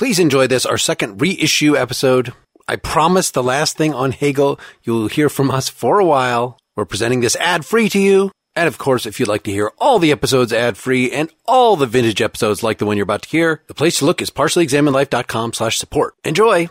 [0.00, 2.32] Please enjoy this, our second reissue episode.
[2.66, 6.56] I promise the last thing on Hegel you'll hear from us for a while.
[6.74, 8.32] We're presenting this ad free to you.
[8.56, 11.76] And of course, if you'd like to hear all the episodes ad free and all
[11.76, 14.30] the vintage episodes like the one you're about to hear, the place to look is
[14.30, 16.14] partiallyexaminedlife.com slash support.
[16.24, 16.70] Enjoy!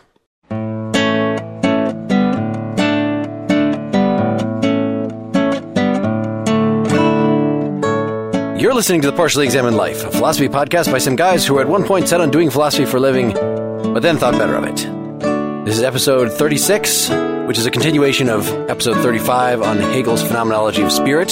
[8.60, 11.66] You're listening to the Partially Examined Life, a philosophy podcast by some guys who at
[11.66, 15.64] one point set on doing philosophy for a living, but then thought better of it.
[15.64, 17.08] This is episode 36,
[17.46, 21.30] which is a continuation of episode 35 on Hegel's phenomenology of spirit.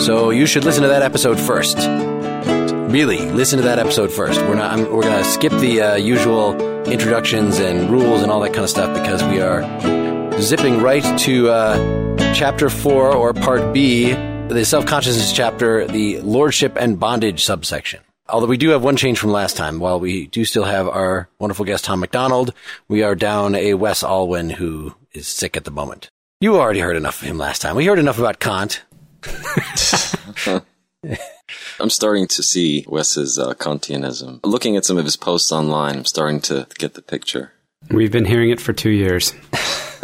[0.00, 1.78] So you should listen to that episode first.
[1.78, 4.40] Really, listen to that episode first.
[4.42, 4.70] We're not.
[4.70, 6.54] I'm, we're going to skip the uh, usual
[6.84, 9.64] introductions and rules and all that kind of stuff because we are
[10.40, 14.12] zipping right to uh, chapter four or part B,
[14.48, 18.00] the self consciousness chapter, the lordship and bondage subsection.
[18.28, 21.28] Although we do have one change from last time, while we do still have our
[21.38, 22.54] wonderful guest Tom McDonald,
[22.88, 26.08] we are down a Wes Alwine who is sick at the moment.
[26.40, 27.76] You already heard enough of him last time.
[27.76, 28.82] We heard enough about Kant.
[31.80, 34.40] I'm starting to see Wes's uh, Kantianism.
[34.44, 37.52] Looking at some of his posts online, I'm starting to get the picture.
[37.90, 39.34] We've been hearing it for two years.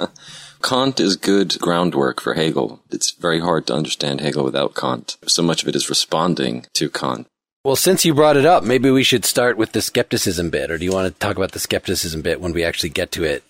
[0.63, 2.81] Kant is good groundwork for Hegel.
[2.91, 5.17] It's very hard to understand Hegel without Kant.
[5.27, 7.27] So much of it is responding to Kant.
[7.65, 10.79] Well, since you brought it up, maybe we should start with the skepticism bit, or
[10.79, 13.43] do you want to talk about the skepticism bit when we actually get to it?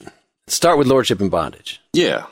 [0.47, 1.81] Start with lordship and bondage.
[1.93, 2.27] Yeah.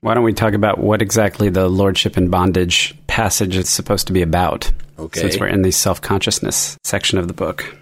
[0.00, 4.12] Why don't we talk about what exactly the lordship and bondage passage is supposed to
[4.12, 4.72] be about?
[4.98, 5.20] Okay.
[5.20, 7.76] Since we're in the self consciousness section of the book.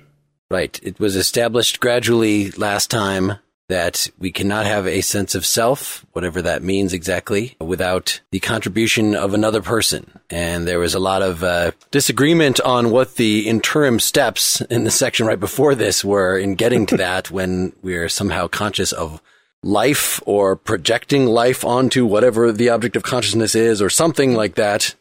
[0.50, 0.78] Right.
[0.82, 3.38] It was established gradually last time
[3.70, 9.14] that we cannot have a sense of self, whatever that means exactly, without the contribution
[9.14, 10.20] of another person.
[10.28, 14.90] And there was a lot of uh, disagreement on what the interim steps in the
[14.90, 19.20] section right before this were in getting to that when we're somehow conscious of
[19.62, 24.94] life or projecting life onto whatever the object of consciousness is or something like that.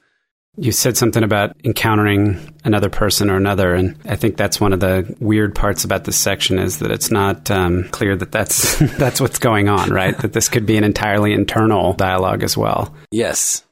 [0.58, 4.82] You said something about encountering another person or another, and I think that's one of
[4.82, 9.22] the weird parts about this section is that it's not um, clear that that's that's
[9.22, 10.18] what's going on, right?
[10.18, 12.94] that this could be an entirely internal dialogue as well.
[13.12, 13.64] Yes.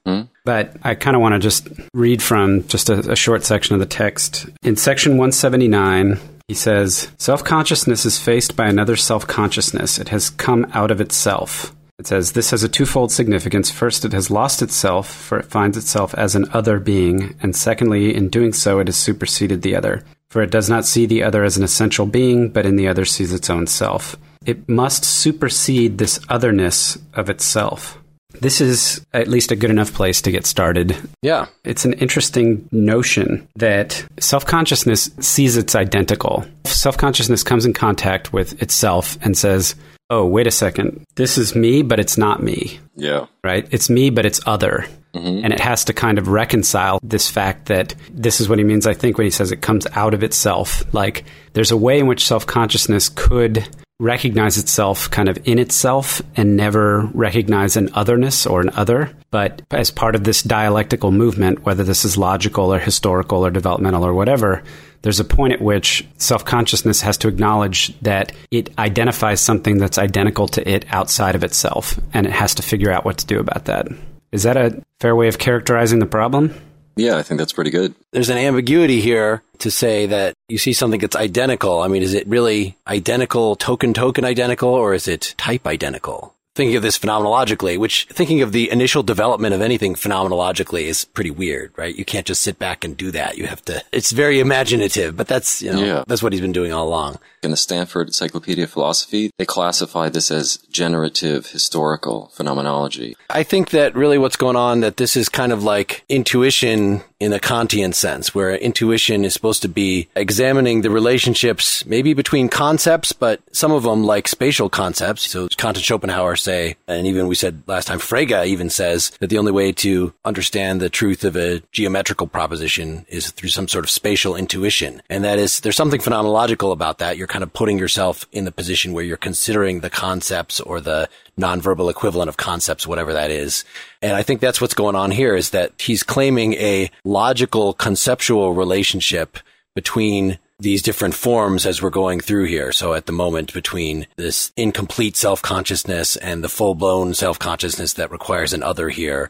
[0.45, 3.81] But I kind of want to just read from just a, a short section of
[3.81, 4.45] the text.
[4.63, 6.17] In section 179,
[6.47, 9.99] he says, Self consciousness is faced by another self consciousness.
[9.99, 11.75] It has come out of itself.
[11.99, 13.71] It says, This has a twofold significance.
[13.71, 17.35] First, it has lost itself, for it finds itself as an other being.
[17.41, 20.03] And secondly, in doing so, it has superseded the other.
[20.29, 23.03] For it does not see the other as an essential being, but in the other
[23.05, 24.15] sees its own self.
[24.45, 27.97] It must supersede this otherness of itself.
[28.41, 30.95] This is at least a good enough place to get started.
[31.23, 31.47] Yeah.
[31.63, 36.45] It's an interesting notion that self consciousness sees its identical.
[36.65, 39.73] Self consciousness comes in contact with itself and says,
[40.09, 41.03] Oh, wait a second.
[41.15, 43.25] This is me, but it's not me, Yeah.
[43.43, 43.67] right?
[43.71, 44.85] It's me, but it's other.
[45.13, 45.43] Mm-hmm.
[45.43, 48.87] And it has to kind of reconcile this fact that this is what he means,
[48.87, 50.83] I think, when he says it comes out of itself.
[50.93, 53.67] Like, there's a way in which self consciousness could
[53.99, 59.11] recognize itself kind of in itself and never recognize an otherness or an other.
[59.31, 64.05] But as part of this dialectical movement, whether this is logical or historical or developmental
[64.05, 64.63] or whatever,
[65.01, 69.97] there's a point at which self consciousness has to acknowledge that it identifies something that's
[69.97, 73.39] identical to it outside of itself, and it has to figure out what to do
[73.39, 73.87] about that.
[74.31, 76.53] Is that a fair way of characterizing the problem?
[76.97, 77.93] Yeah, I think that's pretty good.
[78.11, 81.81] there's an ambiguity here to say that you see something that's identical.
[81.81, 86.33] I mean, is it really identical, token token identical, or is it type identical?
[86.57, 91.29] Thinking of this phenomenologically, which thinking of the initial development of anything phenomenologically is pretty
[91.29, 91.95] weird, right?
[91.95, 93.37] You can't just sit back and do that.
[93.37, 96.03] You have to, it's very imaginative, but that's, you know, Yeah.
[96.07, 97.19] that's what he's been doing all along.
[97.43, 103.15] In the Stanford Encyclopedia of Philosophy, they classify this as generative historical phenomenology.
[103.29, 107.33] I think that really what's going on that this is kind of like intuition in
[107.33, 113.11] a Kantian sense, where intuition is supposed to be examining the relationships maybe between concepts,
[113.11, 115.29] but some of them like spatial concepts.
[115.29, 119.27] So Kant and Schopenhauer say, and even we said last time, Frege even says that
[119.27, 123.83] the only way to understand the truth of a geometrical proposition is through some sort
[123.83, 125.01] of spatial intuition.
[125.09, 127.17] And that is, there's something phenomenological about that.
[127.17, 131.09] You're kind of putting yourself in the position where you're considering the concepts or the
[131.39, 133.63] nonverbal equivalent of concepts, whatever that is.
[134.01, 138.53] And I think that's what's going on here is that he's claiming a logical conceptual
[138.53, 139.37] relationship
[139.75, 142.71] between these different forms as we're going through here.
[142.71, 148.63] So at the moment between this incomplete self-consciousness and the full-blown self-consciousness that requires an
[148.63, 149.29] other here.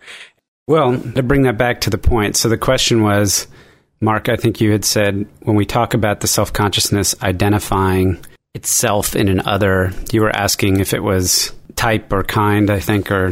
[0.68, 3.48] Well, to bring that back to the point, so the question was,
[4.00, 8.20] Mark, I think you had said when we talk about the self consciousness identifying
[8.54, 9.92] itself in an other.
[10.12, 13.32] You were asking if it was type or kind, I think, or.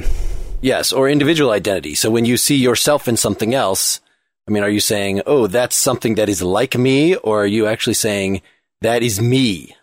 [0.61, 1.95] Yes, or individual identity.
[1.95, 3.99] So when you see yourself in something else,
[4.47, 7.15] I mean, are you saying, oh, that's something that is like me?
[7.15, 8.41] Or are you actually saying,
[8.81, 9.75] that is me?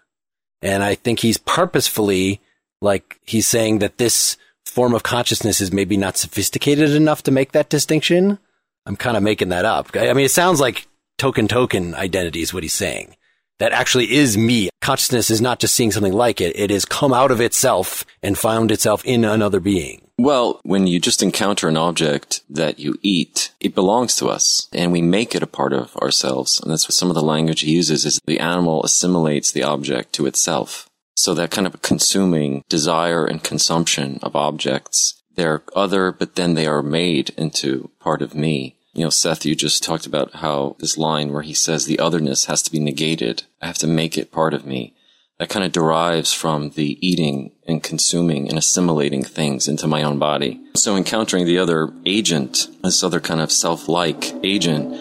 [0.63, 2.41] And I think he's purposefully,
[2.81, 7.53] like, he's saying that this form of consciousness is maybe not sophisticated enough to make
[7.53, 8.39] that distinction.
[8.87, 9.95] I'm kind of making that up.
[9.95, 10.87] I mean, it sounds like
[11.19, 13.17] token token identity is what he's saying.
[13.59, 14.71] That actually is me.
[14.81, 16.59] Consciousness is not just seeing something like it.
[16.59, 20.03] It has come out of itself and found itself in another being.
[20.19, 24.93] Well, when you just encounter an object that you eat, it belongs to us and
[24.93, 26.61] we make it a part of ourselves.
[26.61, 30.13] And that's what some of the language he uses is the animal assimilates the object
[30.15, 30.89] to itself.
[31.17, 36.67] So that kind of consuming desire and consumption of objects, they're other, but then they
[36.67, 38.77] are made into part of me.
[38.95, 42.45] You know, Seth, you just talked about how this line where he says the otherness
[42.45, 43.45] has to be negated.
[43.63, 44.95] I have to make it part of me.
[45.39, 50.19] That kind of derives from the eating and consuming and assimilating things into my own
[50.19, 50.61] body.
[50.77, 54.95] So encountering the other agent, this other kind of self-like agent,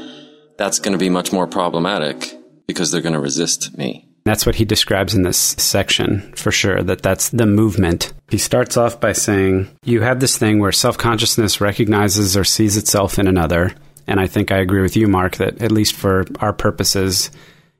[0.57, 4.07] that's going to be much more problematic because they're going to resist me.
[4.23, 8.13] That's what he describes in this section for sure, that that's the movement.
[8.29, 12.77] He starts off by saying, You have this thing where self consciousness recognizes or sees
[12.77, 13.73] itself in another.
[14.07, 17.31] And I think I agree with you, Mark, that at least for our purposes,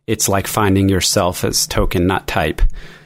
[0.08, 2.62] it's like finding yourself as token, not type.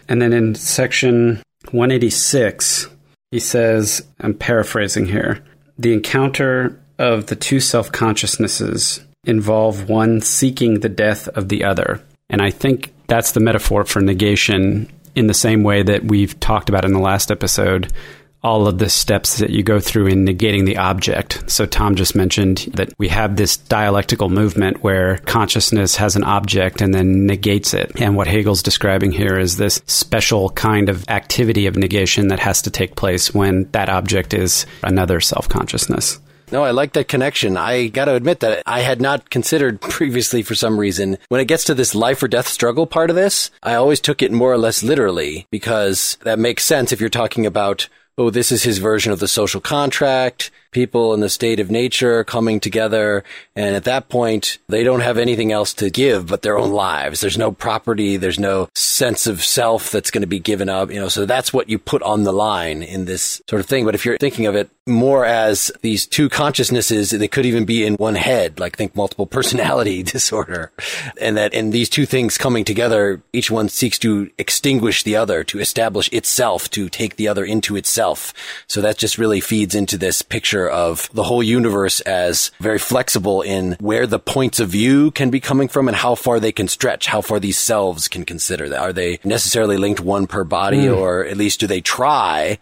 [0.08, 1.42] And then in section
[1.72, 2.90] 186,
[3.32, 5.44] he says, I'm paraphrasing here,
[5.78, 12.02] the encounter of the two self consciousnesses involve one seeking the death of the other.
[12.30, 16.70] And I think that's the metaphor for negation in the same way that we've talked
[16.70, 17.92] about in the last episode
[18.46, 21.44] all of the steps that you go through in negating the object.
[21.50, 26.80] So Tom just mentioned that we have this dialectical movement where consciousness has an object
[26.80, 27.92] and then negates it.
[28.00, 32.62] And what Hegel's describing here is this special kind of activity of negation that has
[32.62, 36.20] to take place when that object is another self-consciousness.
[36.52, 37.58] No, I like that connection.
[37.58, 41.18] I got to admit that I had not considered previously for some reason.
[41.30, 44.22] When it gets to this life or death struggle part of this, I always took
[44.22, 48.52] it more or less literally because that makes sense if you're talking about, oh, this
[48.52, 53.24] is his version of the social contract people in the state of nature coming together.
[53.56, 57.22] And at that point, they don't have anything else to give but their own lives.
[57.22, 58.18] There's no property.
[58.18, 61.54] There's no sense of self that's going to be given up, you know, so that's
[61.54, 63.86] what you put on the line in this sort of thing.
[63.86, 67.86] But if you're thinking of it more as these two consciousnesses, they could even be
[67.86, 70.72] in one head, like think multiple personality disorder.
[71.20, 75.44] And that in these two things coming together, each one seeks to extinguish the other,
[75.46, 78.34] to establish itself, to take the other into itself.
[78.68, 82.80] So that just really feeds into this picture picture of the whole universe as very
[82.80, 86.52] flexible in where the points of view can be coming from and how far they
[86.52, 88.80] can stretch, how far these selves can consider that.
[88.80, 90.98] Are they necessarily linked one per body mm.
[90.98, 92.58] or at least do they try?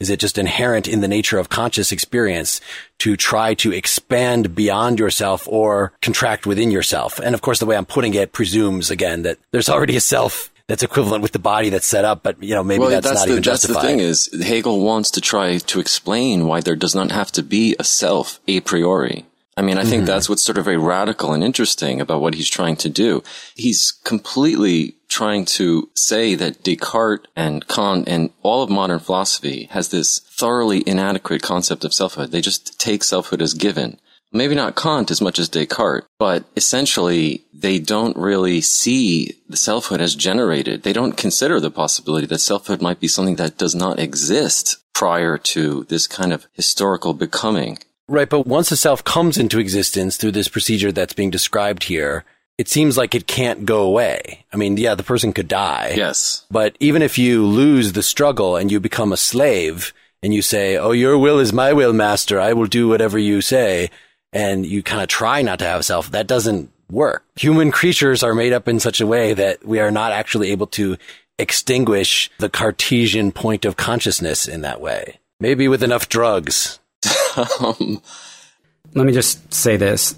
[0.00, 2.60] Is it just inherent in the nature of conscious experience
[2.98, 7.18] to try to expand beyond yourself or contract within yourself?
[7.18, 10.50] And of course, the way I'm putting it presumes again that there's already a self
[10.68, 13.20] that's equivalent with the body that's set up, but you know maybe well, that's, that's,
[13.20, 13.82] not the, even that's justified.
[13.82, 17.42] the thing is Hegel wants to try to explain why there does not have to
[17.42, 19.24] be a self a priori.
[19.56, 20.06] I mean, I think mm-hmm.
[20.06, 23.24] that's what's sort of very radical and interesting about what he's trying to do.
[23.56, 29.88] He's completely trying to say that Descartes and Kant and all of modern philosophy has
[29.88, 32.30] this thoroughly inadequate concept of selfhood.
[32.30, 33.98] They just take selfhood as given
[34.32, 40.00] maybe not Kant as much as Descartes, but essentially they don't really see the selfhood
[40.00, 40.82] as generated.
[40.82, 45.38] They don't consider the possibility that selfhood might be something that does not exist prior
[45.38, 47.78] to this kind of historical becoming.
[48.08, 52.24] Right, but once the self comes into existence through this procedure that's being described here,
[52.56, 54.44] it seems like it can't go away.
[54.52, 55.92] I mean, yeah, the person could die.
[55.96, 56.44] Yes.
[56.50, 59.92] But even if you lose the struggle and you become a slave
[60.22, 62.40] and you say, Oh, your will is my will, master.
[62.40, 63.90] I will do whatever you say
[64.32, 67.24] and you kind of try not to have self, that doesn't work.
[67.36, 70.66] Human creatures are made up in such a way that we are not actually able
[70.68, 70.96] to
[71.38, 75.18] extinguish the Cartesian point of consciousness in that way.
[75.40, 76.80] Maybe with enough drugs.
[77.36, 80.16] Let me just say this.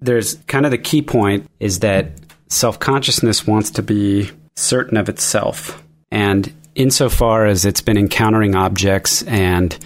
[0.00, 2.12] There's kind of the key point is that
[2.48, 5.82] self consciousness wants to be certain of itself.
[6.10, 9.76] And insofar as it's been encountering objects and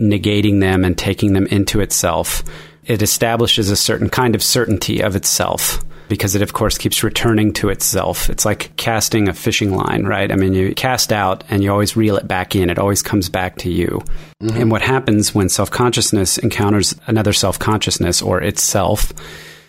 [0.00, 2.42] negating them and taking them into itself,
[2.88, 7.52] it establishes a certain kind of certainty of itself because it, of course, keeps returning
[7.52, 8.30] to itself.
[8.30, 10.32] It's like casting a fishing line, right?
[10.32, 12.70] I mean, you cast out and you always reel it back in.
[12.70, 14.00] It always comes back to you.
[14.42, 14.56] Mm-hmm.
[14.56, 19.12] And what happens when self consciousness encounters another self consciousness or itself,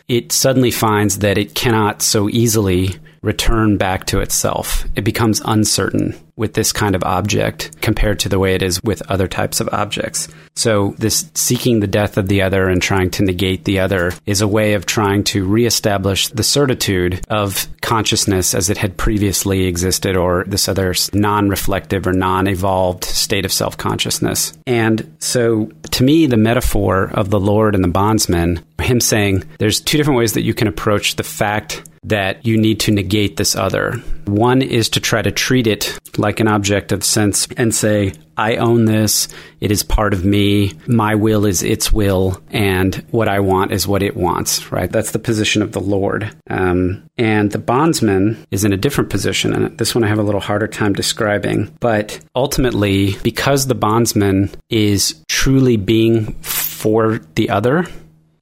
[0.07, 4.85] it suddenly finds that it cannot so easily return back to itself.
[4.95, 9.07] It becomes uncertain with this kind of object compared to the way it is with
[9.11, 10.29] other types of objects.
[10.55, 14.41] So, this seeking the death of the other and trying to negate the other is
[14.41, 20.15] a way of trying to reestablish the certitude of consciousness as it had previously existed,
[20.15, 24.57] or this other non reflective or non evolved state of self consciousness.
[24.65, 29.81] And so, to me, the metaphor of the Lord and the bondsman, him saying there's
[29.81, 33.55] two different ways that you can approach the fact that you need to negate this
[33.55, 33.93] other.
[34.25, 38.55] One is to try to treat it like an object of sense and say, I
[38.55, 39.27] own this.
[39.59, 40.73] It is part of me.
[40.87, 42.41] My will is its will.
[42.51, 44.91] And what I want is what it wants, right?
[44.91, 46.33] That's the position of the Lord.
[46.49, 49.53] Um, and the bondsman is in a different position.
[49.53, 51.75] And this one I have a little harder time describing.
[51.79, 57.85] But ultimately, because the bondsman is truly being for the other,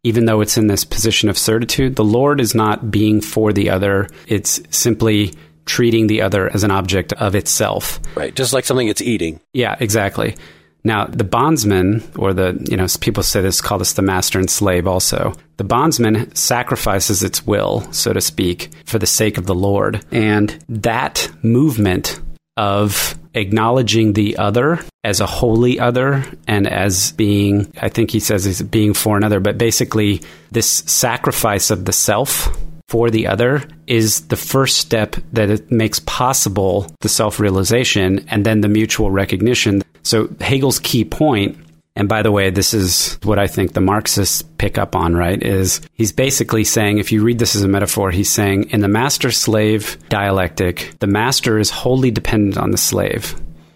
[0.03, 3.69] even though it's in this position of certitude, the Lord is not being for the
[3.69, 4.07] other.
[4.27, 5.33] It's simply
[5.67, 7.99] treating the other as an object of itself.
[8.15, 8.35] Right.
[8.35, 9.39] Just like something it's eating.
[9.53, 10.35] Yeah, exactly.
[10.83, 14.49] Now, the bondsman, or the, you know, people say this, call this the master and
[14.49, 15.33] slave also.
[15.57, 20.05] The bondsman sacrifices its will, so to speak, for the sake of the Lord.
[20.11, 22.21] And that movement
[22.55, 28.45] of acknowledging the other as a wholly other and as being, I think he says
[28.45, 30.21] is being for another, but basically
[30.51, 32.49] this sacrifice of the self
[32.87, 38.45] for the other is the first step that it makes possible the self realization and
[38.45, 39.83] then the mutual recognition.
[40.03, 41.57] So Hegel's key point
[41.97, 45.41] and by the way, this is what I think the Marxists pick up on, right?
[45.41, 48.87] Is he's basically saying, if you read this as a metaphor, he's saying in the
[48.87, 53.33] master slave dialectic, the master is wholly dependent on the slave.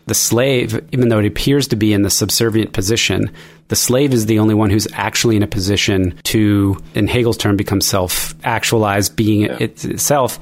[0.07, 3.31] The slave, even though it appears to be in the subservient position,
[3.67, 7.55] the slave is the only one who's actually in a position to, in Hegel's term,
[7.55, 9.57] become self actualized, being yeah.
[9.59, 10.39] itself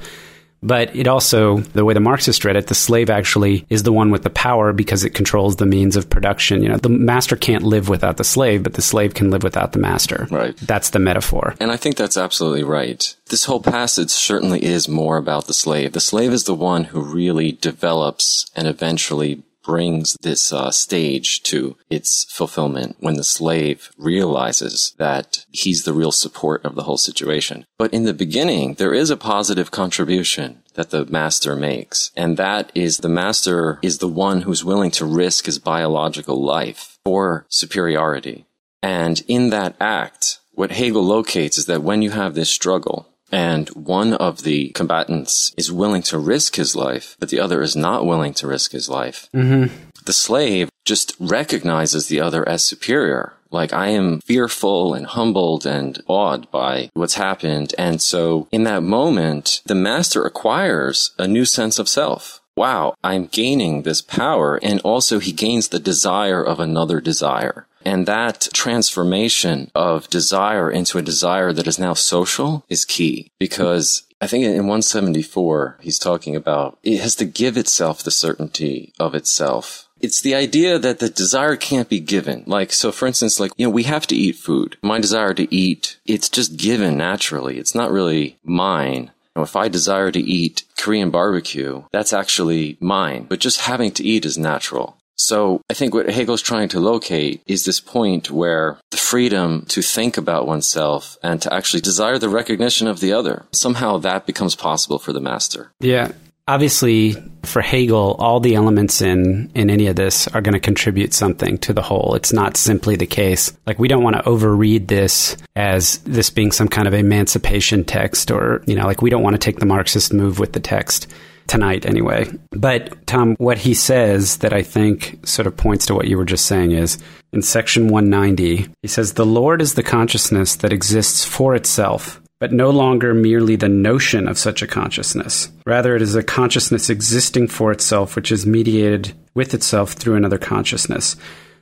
[0.62, 4.10] but it also, the way the Marxists read it, the slave actually is the one
[4.10, 6.62] with the power because it controls the means of production.
[6.62, 9.72] You know, the master can't live without the slave, but the slave can live without
[9.72, 10.28] the master.
[10.30, 10.56] Right.
[10.58, 11.54] That's the metaphor.
[11.60, 13.14] And I think that's absolutely right.
[13.26, 15.92] This whole passage certainly is more about the slave.
[15.92, 21.76] The slave is the one who really develops and eventually brings this uh, stage to
[21.88, 27.64] its fulfillment when the slave realizes that he's the real support of the whole situation.
[27.78, 32.10] But in the beginning, there is a positive contribution that the master makes.
[32.16, 36.98] And that is the master is the one who's willing to risk his biological life
[37.04, 38.46] for superiority.
[38.82, 43.68] And in that act, what Hegel locates is that when you have this struggle, and
[43.70, 48.06] one of the combatants is willing to risk his life, but the other is not
[48.06, 49.28] willing to risk his life.
[49.34, 49.74] Mm-hmm.
[50.04, 53.34] The slave just recognizes the other as superior.
[53.50, 57.74] Like I am fearful and humbled and awed by what's happened.
[57.76, 62.40] And so in that moment, the master acquires a new sense of self.
[62.56, 64.58] Wow, I'm gaining this power.
[64.62, 67.66] And also he gains the desire of another desire.
[67.84, 74.04] And that transformation of desire into a desire that is now social is key because
[74.20, 79.14] I think in 174, he's talking about it has to give itself the certainty of
[79.14, 79.88] itself.
[80.00, 82.44] It's the idea that the desire can't be given.
[82.46, 84.76] Like, so for instance, like, you know, we have to eat food.
[84.82, 87.58] My desire to eat, it's just given naturally.
[87.58, 89.10] It's not really mine.
[89.36, 93.24] if I desire to eat Korean barbecue, that's actually mine.
[93.28, 94.99] But just having to eat is natural.
[95.20, 99.82] So I think what Hegel's trying to locate is this point where the freedom to
[99.82, 104.56] think about oneself and to actually desire the recognition of the other, somehow that becomes
[104.56, 105.72] possible for the master.
[105.78, 106.12] Yeah.
[106.48, 111.12] Obviously, for Hegel, all the elements in, in any of this are going to contribute
[111.12, 112.14] something to the whole.
[112.14, 113.52] It's not simply the case.
[113.66, 118.30] Like, we don't want to overread this as this being some kind of emancipation text
[118.30, 121.06] or, you know, like we don't want to take the Marxist move with the text
[121.50, 122.30] tonight anyway.
[122.52, 126.24] But Tom, what he says that I think sort of points to what you were
[126.24, 126.96] just saying is
[127.32, 132.52] in section 190, he says, The Lord is the consciousness that exists for itself, but
[132.52, 135.50] no longer merely the notion of such a consciousness.
[135.66, 140.38] Rather, it is a consciousness existing for itself, which is mediated with itself through another
[140.38, 141.16] consciousness.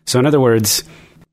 [0.04, 0.84] So, in other words,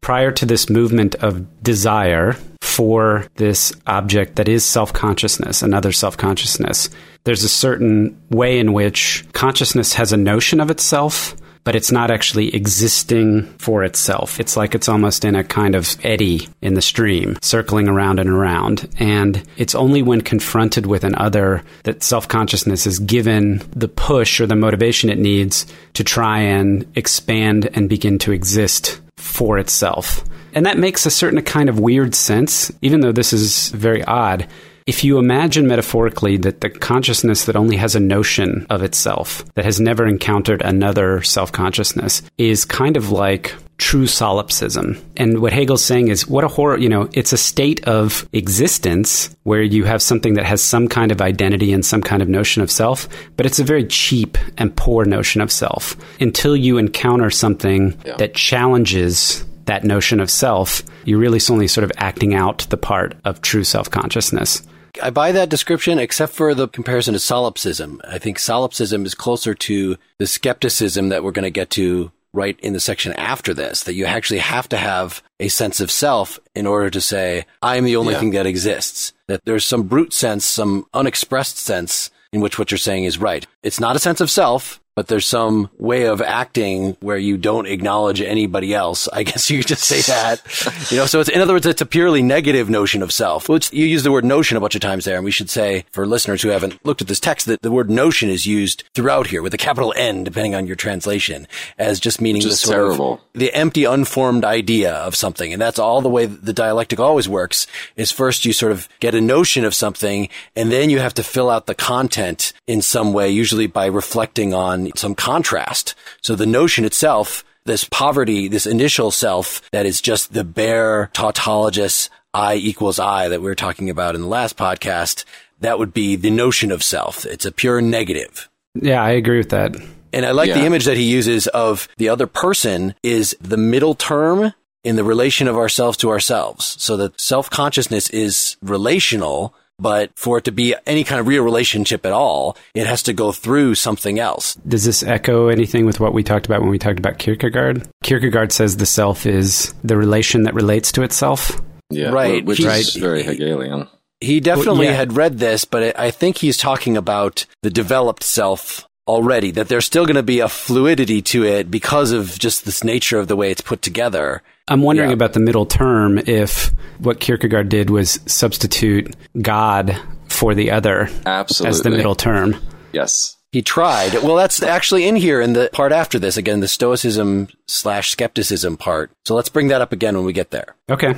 [0.05, 6.15] prior to this movement of desire for this object that is self consciousness, another self
[6.15, 6.91] consciousness,
[7.23, 12.11] there's a certain way in which consciousness has a notion of itself, but it's not
[12.11, 14.39] actually existing for itself.
[14.39, 18.29] It's like it's almost in a kind of eddy in the stream, circling around and
[18.29, 18.87] around.
[18.99, 24.39] And it's only when confronted with an other that self consciousness is given the push
[24.39, 30.23] or the motivation it needs to try and expand and begin to exist for itself.
[30.53, 34.47] And that makes a certain kind of weird sense, even though this is very odd
[34.85, 39.65] if you imagine metaphorically that the consciousness that only has a notion of itself, that
[39.65, 44.97] has never encountered another self consciousness, is kind of like true solipsism.
[45.17, 49.35] And what Hegel's saying is, what a horror, you know, it's a state of existence
[49.43, 52.61] where you have something that has some kind of identity and some kind of notion
[52.61, 57.29] of self, but it's a very cheap and poor notion of self until you encounter
[57.29, 58.15] something yeah.
[58.17, 63.15] that challenges that notion of self, you're really only sort of acting out the part
[63.25, 64.61] of true self consciousness.
[65.01, 68.01] I buy that description, except for the comparison to solipsism.
[68.07, 72.59] I think solipsism is closer to the skepticism that we're going to get to right
[72.59, 76.39] in the section after this, that you actually have to have a sense of self
[76.53, 78.19] in order to say, I am the only yeah.
[78.19, 79.13] thing that exists.
[79.27, 83.47] That there's some brute sense, some unexpressed sense in which what you're saying is right.
[83.63, 87.67] It's not a sense of self but there's some way of acting where you don't
[87.67, 89.09] acknowledge anybody else.
[89.11, 90.41] I guess you could just say that.
[90.91, 93.49] you know, so it's, in other words, it's a purely negative notion of self.
[93.49, 95.85] Which you use the word notion a bunch of times there, and we should say
[95.91, 99.27] for listeners who haven't looked at this text that the word notion is used throughout
[99.27, 101.45] here with a capital N, depending on your translation,
[101.77, 103.13] as just meaning just the sort terrible.
[103.15, 105.51] of the empty, unformed idea of something.
[105.51, 109.13] And that's all the way the dialectic always works is first you sort of get
[109.13, 113.11] a notion of something, and then you have to fill out the content in some
[113.11, 115.95] way, usually by reflecting on some contrast.
[116.21, 122.09] So the notion itself, this poverty, this initial self that is just the bare tautologist
[122.33, 125.23] I equals I that we were talking about in the last podcast,
[125.61, 127.25] that would be the notion of self.
[127.25, 128.49] It's a pure negative.
[128.75, 129.75] Yeah, I agree with that.
[130.11, 130.59] And I like yeah.
[130.59, 135.03] the image that he uses of the other person is the middle term in the
[135.03, 136.75] relation of ourselves to ourselves.
[136.79, 141.43] So that self consciousness is relational, but for it to be any kind of real
[141.43, 144.55] relationship at all, it has to go through something else.
[144.67, 147.87] Does this echo anything with what we talked about when we talked about Kierkegaard?
[148.03, 151.61] Kierkegaard says the self is the relation that relates to itself.
[151.89, 152.43] Yeah, right.
[152.43, 152.85] Which is right.
[152.99, 153.87] very Hegelian.
[154.21, 154.97] He definitely well, yeah.
[154.97, 159.85] had read this, but I think he's talking about the developed self already, that there's
[159.85, 163.35] still going to be a fluidity to it because of just this nature of the
[163.35, 164.41] way it's put together.
[164.67, 165.15] I'm wondering yeah.
[165.15, 171.69] about the middle term if what Kierkegaard did was substitute God for the other Absolutely.
[171.69, 172.55] as the middle term.
[172.91, 173.37] Yes.
[173.51, 174.15] He tried.
[174.15, 176.35] Well, that's actually in here in the part after this.
[176.35, 179.11] Again, the Stoicism slash skepticism part.
[179.23, 180.75] So let's bring that up again when we get there.
[180.89, 181.15] Okay.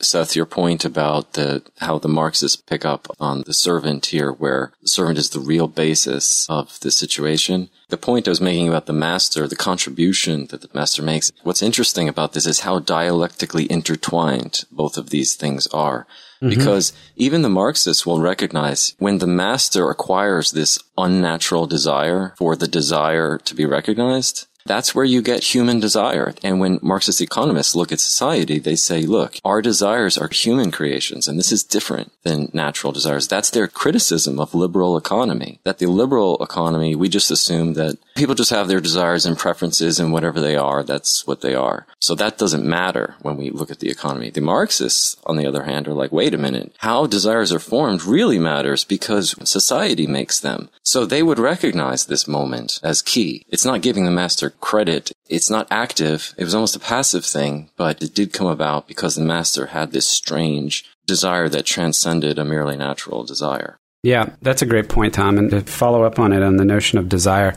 [0.00, 4.72] Seth, your point about the, how the Marxists pick up on the servant here, where
[4.82, 7.70] the servant is the real basis of the situation.
[7.88, 11.30] The point I was making about the master, the contribution that the master makes.
[11.42, 16.06] What's interesting about this is how dialectically intertwined both of these things are.
[16.42, 16.48] Mm-hmm.
[16.50, 22.68] Because even the Marxists will recognize when the master acquires this unnatural desire for the
[22.68, 26.34] desire to be recognized, that's where you get human desire.
[26.42, 31.28] And when Marxist economists look at society, they say, look, our desires are human creations,
[31.28, 33.28] and this is different than natural desires.
[33.28, 35.60] That's their criticism of liberal economy.
[35.64, 40.00] That the liberal economy, we just assume that people just have their desires and preferences
[40.00, 41.86] and whatever they are, that's what they are.
[41.98, 44.30] So that doesn't matter when we look at the economy.
[44.30, 48.04] The Marxists, on the other hand, are like, wait a minute, how desires are formed
[48.04, 50.70] really matters because society makes them.
[50.82, 53.44] So they would recognize this moment as key.
[53.48, 55.12] It's not giving the master credit.
[55.28, 56.34] It's not active.
[56.36, 59.92] It was almost a passive thing, but it did come about because the master had
[59.92, 63.78] this strange desire that transcended a merely natural desire.
[64.02, 65.38] Yeah, that's a great point, Tom.
[65.38, 67.54] And to follow up on it on the notion of desire.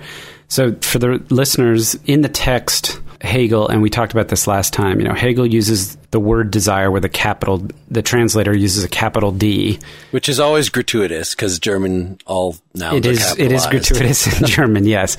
[0.48, 5.00] So for the listeners in the text, Hegel, and we talked about this last time,
[5.00, 9.32] you know, Hegel uses the word desire with a capital, the translator uses a capital
[9.32, 9.80] D.
[10.12, 14.86] Which is always gratuitous because German all now it is, it is gratuitous in German,
[14.86, 15.18] yes.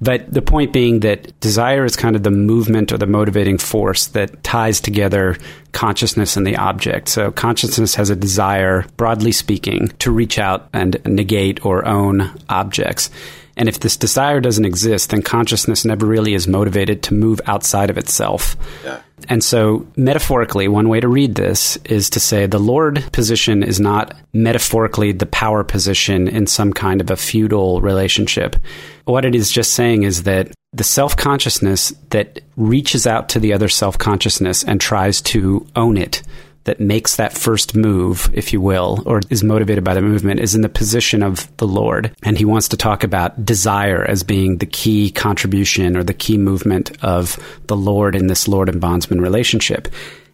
[0.00, 4.08] But the point being that desire is kind of the movement or the motivating force
[4.08, 5.36] that ties together
[5.72, 7.08] consciousness and the object.
[7.08, 13.10] So consciousness has a desire, broadly speaking, to reach out and negate or own objects.
[13.58, 17.90] And if this desire doesn't exist, then consciousness never really is motivated to move outside
[17.90, 18.56] of itself.
[18.84, 19.00] Yeah.
[19.28, 23.80] And so, metaphorically, one way to read this is to say the Lord position is
[23.80, 28.54] not metaphorically the power position in some kind of a feudal relationship.
[29.06, 33.52] What it is just saying is that the self consciousness that reaches out to the
[33.52, 36.22] other self consciousness and tries to own it
[36.68, 40.54] that makes that first move, if you will, or is motivated by the movement is
[40.54, 42.14] in the position of the Lord.
[42.22, 46.36] And he wants to talk about desire as being the key contribution or the key
[46.36, 49.88] movement of the Lord in this Lord and bondsman relationship.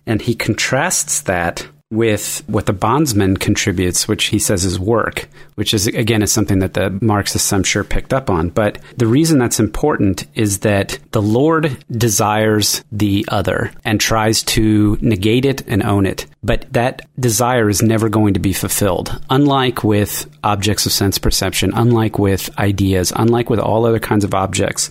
[0.06, 5.72] And he contrasts that with what the bondsman contributes, which he says is work, which
[5.74, 8.50] is again is something that the Marxists I'm sure picked up on.
[8.50, 14.98] But the reason that's important is that the Lord desires the other and tries to
[15.00, 16.26] negate it and own it.
[16.42, 19.18] But that desire is never going to be fulfilled.
[19.30, 24.34] Unlike with objects of sense perception, unlike with ideas, unlike with all other kinds of
[24.34, 24.90] objects,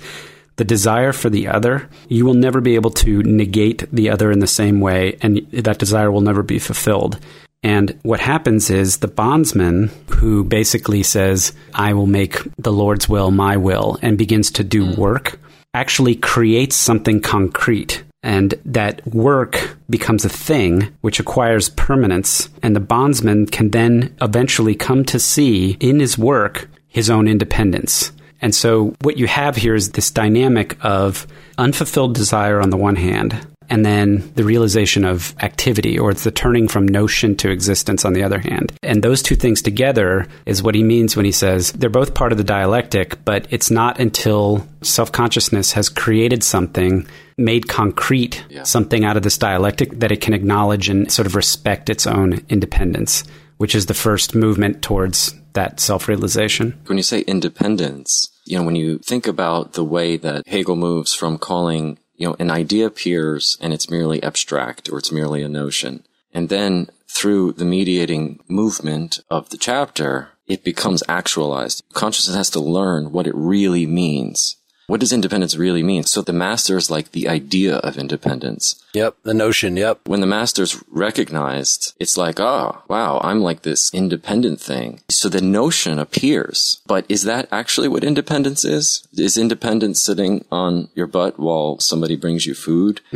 [0.56, 4.40] the desire for the other, you will never be able to negate the other in
[4.40, 7.20] the same way, and that desire will never be fulfilled.
[7.64, 13.32] And what happens is the bondsman, who basically says, I will make the Lord's will
[13.32, 14.98] my will, and begins to do mm.
[14.98, 15.40] work,
[15.74, 18.04] actually creates something concrete.
[18.22, 22.50] And that work becomes a thing which acquires permanence.
[22.62, 28.12] And the bondsman can then eventually come to see in his work his own independence.
[28.44, 31.26] And so what you have here is this dynamic of
[31.58, 36.32] unfulfilled desire on the one hand, and then the realization of activity or it's the
[36.32, 38.74] turning from notion to existence on the other hand.
[38.84, 42.34] And those two things together is what he means when he says they're both part
[42.34, 48.64] of the dialectic, but it's not until self consciousness has created something, made concrete yeah.
[48.64, 52.42] something out of this dialectic, that it can acknowledge and sort of respect its own
[52.50, 53.24] independence,
[53.56, 56.80] which is the first movement towards that self realization.
[56.86, 61.14] When you say independence, you know, when you think about the way that Hegel moves
[61.14, 65.50] from calling, you know, an idea appears and it's merely abstract or it's merely a
[65.50, 66.04] notion.
[66.34, 71.84] And then through the mediating movement of the chapter, it becomes actualized.
[71.94, 74.58] Consciousness has to learn what it really means.
[74.88, 76.04] What does independence really mean?
[76.04, 78.84] So the master is like the idea of independence.
[78.94, 80.02] Yep, the notion, yep.
[80.06, 85.00] When the master's recognized, it's like, oh, wow, I'm like this independent thing.
[85.10, 86.82] So the notion appears.
[86.86, 89.08] But is that actually what independence is?
[89.18, 93.00] Is independence sitting on your butt while somebody brings you food?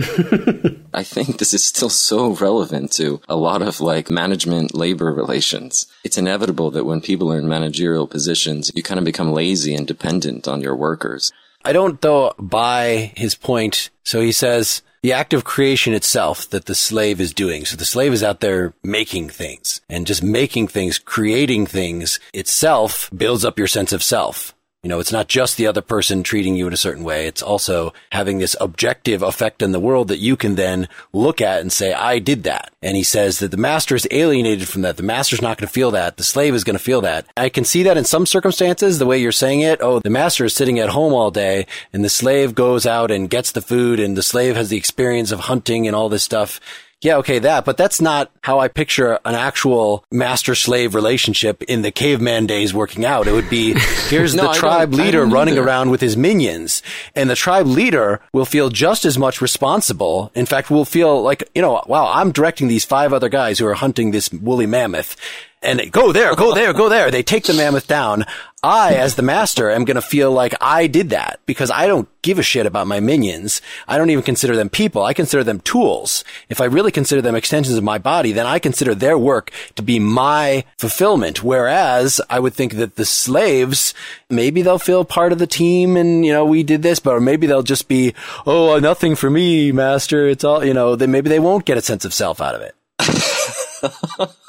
[0.93, 5.86] I think this is still so relevant to a lot of like management labor relations.
[6.03, 9.86] It's inevitable that when people are in managerial positions, you kind of become lazy and
[9.86, 11.32] dependent on your workers.
[11.67, 13.89] I don't, though, buy his point.
[14.06, 17.65] So he says the act of creation itself that the slave is doing.
[17.65, 23.10] So the slave is out there making things and just making things, creating things itself
[23.13, 24.56] builds up your sense of self.
[24.84, 27.26] You know, it's not just the other person treating you in a certain way.
[27.26, 31.62] It's also having this objective effect in the world that you can then look at
[31.62, 32.72] and say, I did that.
[32.84, 34.96] And he says that the master is alienated from that.
[34.96, 36.18] The master's not going to feel that.
[36.18, 37.26] The slave is going to feel that.
[37.36, 39.80] I can see that in some circumstances, the way you're saying it.
[39.82, 43.32] Oh, the master is sitting at home all day and the slave goes out and
[43.32, 46.62] gets the food and the slave has the experience of hunting and all this stuff
[47.01, 51.83] yeah, okay, that, but that's not how I picture an actual master slave relationship in
[51.83, 53.27] the caveman days working out.
[53.27, 53.73] It would be
[54.07, 56.81] here's no, the tribe leader running around with his minions,
[57.13, 60.31] and the tribe leader will feel just as much responsible.
[60.33, 63.67] In fact, will feel like, you know, wow, I'm directing these five other guys who
[63.67, 65.15] are hunting this woolly mammoth
[65.62, 67.10] and go there, go there, go there.
[67.10, 68.26] They take the mammoth down.
[68.63, 72.10] I, as the master, am going to feel like I did that because I don't
[72.22, 73.62] give a shit about my minions.
[73.88, 75.04] I don't even consider them people.
[75.04, 76.24] I consider them tools.
[76.50, 79.84] If I really consider them extensions of my body, then I consider their work to
[79.84, 81.43] be my fulfillment.
[81.43, 83.93] Whereas I would think that the slaves,
[84.30, 87.46] maybe they'll feel part of the team and, you know, we did this, but maybe
[87.48, 88.15] they'll just be,
[88.46, 90.28] oh, uh, nothing for me, master.
[90.28, 92.62] It's all, you know, then maybe they won't get a sense of self out of
[92.62, 94.36] it.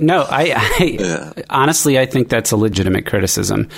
[0.00, 1.32] no, I, I yeah.
[1.50, 3.68] honestly, I think that's a legitimate criticism.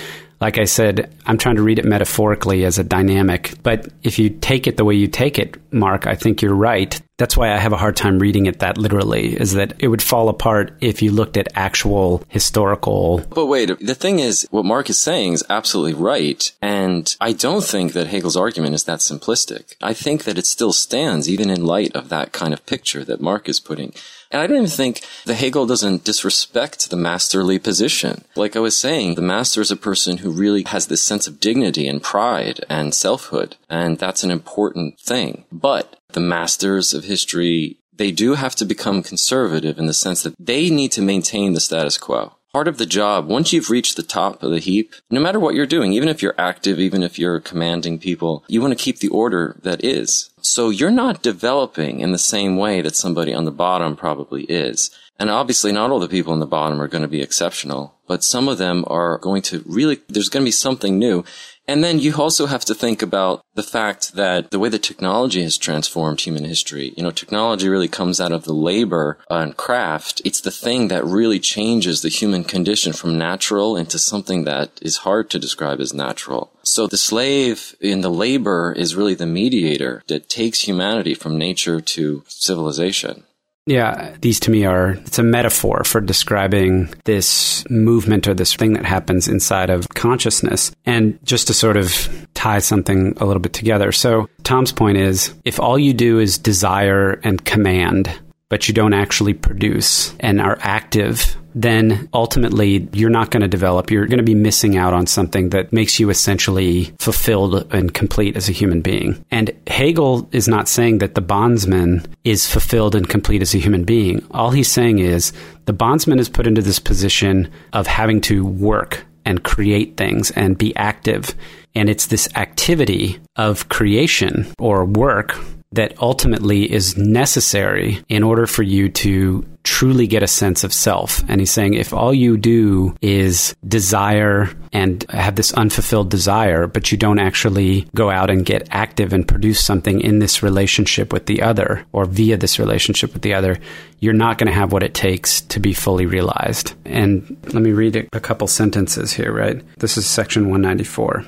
[0.43, 3.53] Like I said, I'm trying to read it metaphorically as a dynamic.
[3.63, 7.01] But if you take it the way you take it, Mark, I think you're right.
[7.17, 10.01] That's why I have a hard time reading it that literally, is that it would
[10.01, 13.19] fall apart if you looked at actual historical.
[13.29, 16.51] But wait, the thing is, what Mark is saying is absolutely right.
[16.61, 19.75] And I don't think that Hegel's argument is that simplistic.
[19.81, 23.21] I think that it still stands even in light of that kind of picture that
[23.21, 23.93] Mark is putting.
[24.33, 28.25] And I don't even think the Hegel doesn't disrespect the masterly position.
[28.35, 31.39] Like I was saying, the master is a person who really has this sense of
[31.39, 33.55] dignity and pride and selfhood.
[33.69, 35.45] And that's an important thing.
[35.51, 40.35] But the masters of history, they do have to become conservative in the sense that
[40.39, 44.03] they need to maintain the status quo part of the job, once you've reached the
[44.03, 47.17] top of the heap, no matter what you're doing, even if you're active, even if
[47.17, 50.29] you're commanding people, you want to keep the order that is.
[50.41, 54.91] So you're not developing in the same way that somebody on the bottom probably is.
[55.17, 58.23] And obviously not all the people on the bottom are going to be exceptional, but
[58.23, 61.23] some of them are going to really, there's going to be something new.
[61.65, 65.41] And then you also have to think about the fact that the way that technology
[65.43, 70.21] has transformed human history, you know, technology really comes out of the labor and craft.
[70.25, 74.97] It's the thing that really changes the human condition from natural into something that is
[74.97, 76.51] hard to describe as natural.
[76.63, 81.79] So the slave in the labor is really the mediator that takes humanity from nature
[81.79, 83.23] to civilization.
[83.65, 88.73] Yeah, these to me are it's a metaphor for describing this movement or this thing
[88.73, 90.71] that happens inside of consciousness.
[90.85, 93.93] And just to sort of tie something a little bit together.
[93.93, 98.09] So, Tom's point is if all you do is desire and command,
[98.53, 103.89] but you don't actually produce and are active then ultimately you're not going to develop.
[103.89, 108.35] You're going to be missing out on something that makes you essentially fulfilled and complete
[108.35, 109.23] as a human being.
[109.31, 113.85] And Hegel is not saying that the bondsman is fulfilled and complete as a human
[113.85, 114.23] being.
[114.31, 115.33] All he's saying is
[115.65, 120.57] the bondsman is put into this position of having to work and create things and
[120.57, 121.33] be active.
[121.73, 125.37] And it's this activity of creation or work
[125.73, 131.23] that ultimately is necessary in order for you to truly get a sense of self.
[131.27, 136.91] And he's saying if all you do is desire and have this unfulfilled desire, but
[136.91, 141.25] you don't actually go out and get active and produce something in this relationship with
[141.25, 143.57] the other or via this relationship with the other,
[143.99, 146.73] you're not going to have what it takes to be fully realized.
[146.85, 149.63] And let me read a couple sentences here, right?
[149.77, 151.25] This is section 194.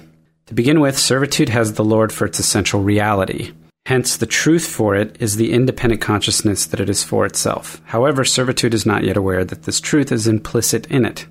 [0.48, 3.54] To begin with, servitude has the Lord for its essential reality.
[3.86, 7.82] Hence, the truth for it is the independent consciousness that it is for itself.
[7.86, 11.28] However, servitude is not yet aware that this truth is implicit in it.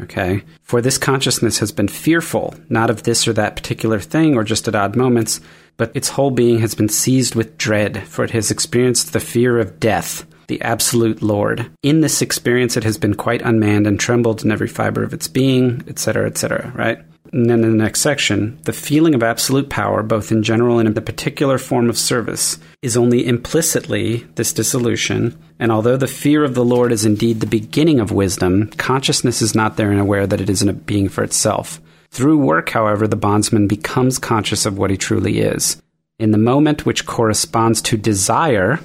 [0.00, 0.42] Okay?
[0.62, 4.66] For this consciousness has been fearful, not of this or that particular thing or just
[4.68, 5.40] at odd moments,
[5.76, 9.58] but its whole being has been seized with dread, for it has experienced the fear
[9.58, 11.70] of death, the absolute Lord.
[11.82, 15.28] In this experience, it has been quite unmanned and trembled in every fiber of its
[15.28, 16.98] being, etc., etc., right?
[17.32, 20.88] And then in the next section, the feeling of absolute power, both in general and
[20.88, 25.38] in the particular form of service, is only implicitly this dissolution.
[25.58, 29.54] And although the fear of the Lord is indeed the beginning of wisdom, consciousness is
[29.54, 31.80] not therein aware that it isn't a being for itself.
[32.10, 35.80] Through work, however, the bondsman becomes conscious of what he truly is.
[36.18, 38.80] In the moment which corresponds to desire,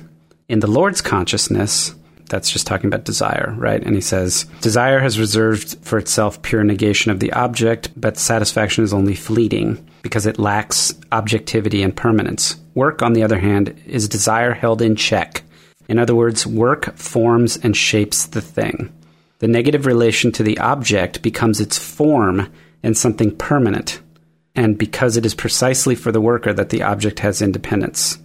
[0.54, 1.96] in the Lord's consciousness,
[2.30, 3.82] that's just talking about desire, right?
[3.82, 8.84] And he says, Desire has reserved for itself pure negation of the object, but satisfaction
[8.84, 12.56] is only fleeting because it lacks objectivity and permanence.
[12.76, 15.42] Work, on the other hand, is desire held in check.
[15.90, 18.94] In other words, work forms and shapes the thing.
[19.40, 22.48] The negative relation to the object becomes its form
[22.84, 24.02] and something permanent,
[24.54, 28.20] and because it is precisely for the worker that the object has independence.